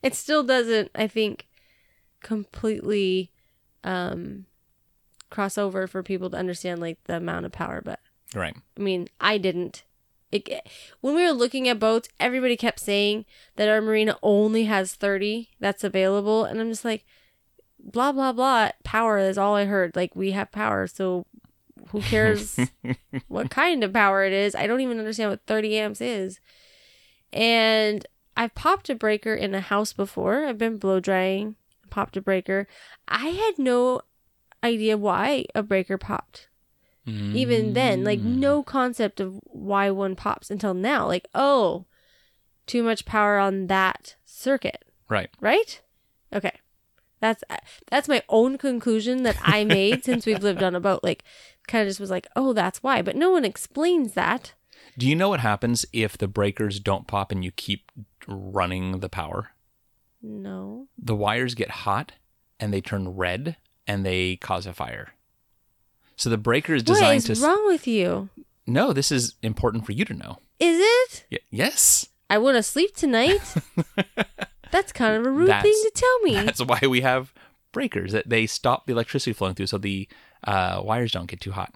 [0.02, 1.46] it still doesn't, I think,
[2.20, 3.30] completely
[3.84, 4.44] um
[5.30, 8.00] cross over for people to understand like the amount of power, but
[8.34, 8.54] Right.
[8.76, 9.84] I mean, I didn't.
[10.30, 10.68] It,
[11.00, 13.24] when we were looking at boats, everybody kept saying
[13.56, 16.44] that our marina only has 30 that's available.
[16.44, 17.04] And I'm just like,
[17.78, 18.70] blah, blah, blah.
[18.84, 19.96] Power is all I heard.
[19.96, 20.86] Like, we have power.
[20.86, 21.26] So
[21.88, 22.58] who cares
[23.28, 24.54] what kind of power it is?
[24.54, 26.40] I don't even understand what 30 amps is.
[27.32, 28.06] And
[28.36, 30.44] I've popped a breaker in a house before.
[30.44, 31.56] I've been blow drying,
[31.90, 32.66] popped a breaker.
[33.06, 34.02] I had no
[34.62, 36.48] idea why a breaker popped
[37.34, 38.36] even then like Mm.
[38.36, 41.86] no concept of why one pops until now like oh
[42.66, 45.30] too much power on that circuit Right.
[45.40, 45.80] right
[46.32, 46.52] okay
[47.20, 47.42] that's
[47.90, 51.24] that's my own conclusion that i made since we've lived on a boat like
[51.66, 54.54] kind of just was like oh that's why but no one explains that
[54.98, 57.90] Do you know what happens if the breakers don't pop and you keep
[58.26, 59.52] running the power?
[60.22, 62.12] no The wires get hot
[62.60, 63.56] and they turn red
[63.86, 65.14] and they cause a fire.
[66.18, 67.30] So the breaker is designed is to.
[67.32, 68.28] What's wrong with you
[68.66, 70.38] No, this is important for you to know.
[70.60, 72.06] is it Y- yes.
[72.28, 73.40] i want to sleep tonight
[74.70, 77.32] that's kind of a rude thing to tell me That's why we have
[77.72, 78.12] breakers.
[78.12, 80.08] That they stop the electricity flowing through, so the
[80.44, 81.72] uh, wires don't get too hot.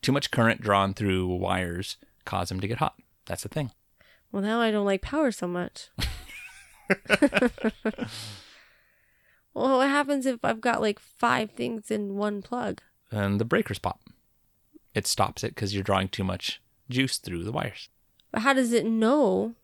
[0.00, 2.94] Too much current drawn through wires cause them to get hot.
[3.26, 3.70] That's the thing.
[4.32, 5.90] Well, now I don't like power so much.
[9.54, 12.80] well, what happens if I've got like five things in one plug?
[13.12, 14.00] And the breakers pop.
[14.94, 16.60] It stops it because you're drawing too much
[16.90, 17.88] juice through the wires.
[18.30, 19.54] But how does it know?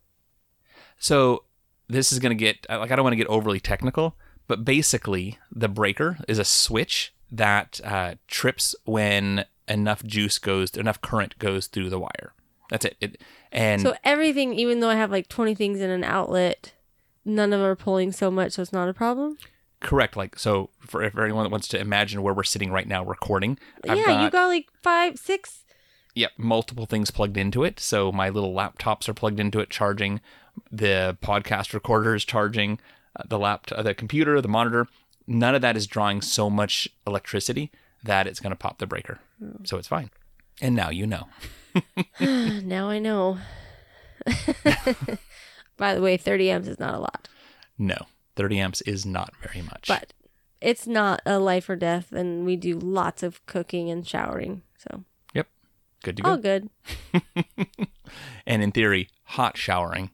[0.97, 1.43] So
[1.87, 4.15] this is going to get like I don't want to get overly technical,
[4.47, 11.01] but basically the breaker is a switch that uh, trips when enough juice goes, enough
[11.01, 12.33] current goes through the wire.
[12.69, 12.97] That's it.
[13.01, 13.21] it
[13.51, 16.73] and So everything, even though I have like 20 things in an outlet,
[17.25, 19.37] none of them are pulling so much, so it's not a problem.
[19.81, 23.03] Correct, like so for, for anyone that wants to imagine where we're sitting right now
[23.03, 23.57] recording,
[23.87, 25.63] I've yeah, got, you got like five, six.
[26.15, 27.79] Yep, multiple things plugged into it.
[27.79, 30.21] So my little laptops are plugged into it, charging.
[30.71, 32.79] The podcast recorder is charging.
[33.15, 34.87] Uh, the laptop, the computer, the monitor.
[35.27, 37.71] None of that is drawing so much electricity
[38.03, 39.19] that it's going to pop the breaker.
[39.63, 40.09] So it's fine.
[40.61, 41.27] And now you know.
[42.19, 43.37] now I know.
[45.77, 47.29] By the way, 30 amps is not a lot,
[47.77, 49.85] No, 30 amps is not very much.
[49.87, 50.13] but
[50.61, 55.03] it's not a life or death, and we do lots of cooking and showering, so
[55.33, 55.47] yep,
[56.03, 56.29] good to go.
[56.31, 56.69] all good.
[58.45, 60.11] and in theory, hot showering,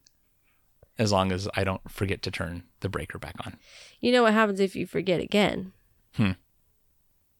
[0.99, 3.57] as long as I don't forget to turn the breaker back on.
[3.99, 5.71] You know what happens if you forget again?
[6.13, 6.31] Hmm.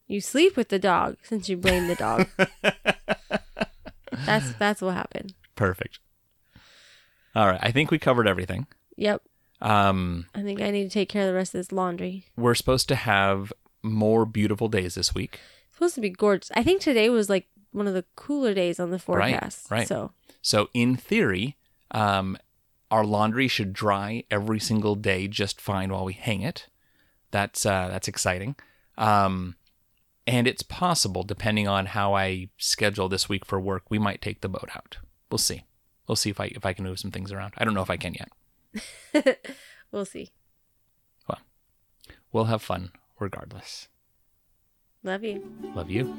[0.08, 2.28] You sleep with the dog since you blame the dog.
[4.26, 5.34] that's that's what happened.
[5.56, 6.00] Perfect.
[7.36, 8.68] All right, I think we covered everything.
[8.98, 9.22] Yep.
[9.62, 12.26] Um, I think I need to take care of the rest of this laundry.
[12.36, 13.52] we're supposed to have
[13.84, 15.40] more beautiful days this week.
[15.68, 16.52] It's supposed to be gorgeous.
[16.56, 19.70] I think today was like one of the cooler days on the Right, forecast.
[19.72, 19.88] right.
[19.88, 21.56] So So in theory,
[21.92, 22.38] um,
[22.92, 26.68] our laundry should dry every single day just fine while we hang it.
[27.32, 28.56] That's uh, that's exciting.
[28.98, 29.56] Um,
[30.28, 34.42] and it's possible, depending on how I schedule this week for work, we might take
[34.42, 34.98] the boat out.
[35.30, 35.64] We'll see.
[36.08, 37.54] We'll see if I if I can move some things around.
[37.58, 38.30] I don't know if I can yet.
[39.92, 40.32] we'll see.
[41.28, 41.40] Well,
[42.32, 43.90] we'll have fun regardless.
[45.04, 45.44] Love you.
[45.76, 46.14] Love you.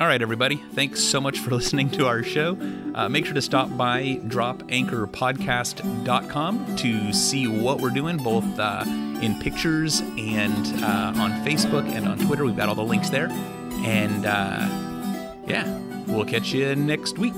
[0.00, 0.56] All right, everybody.
[0.72, 2.58] Thanks so much for listening to our show.
[2.94, 8.82] Uh, make sure to stop by dropanchorpodcast.com to see what we're doing, both uh,
[9.22, 12.44] in pictures and uh, on Facebook and on Twitter.
[12.44, 13.28] We've got all the links there.
[13.30, 14.66] And uh,
[15.46, 17.34] yeah, we'll catch you next week.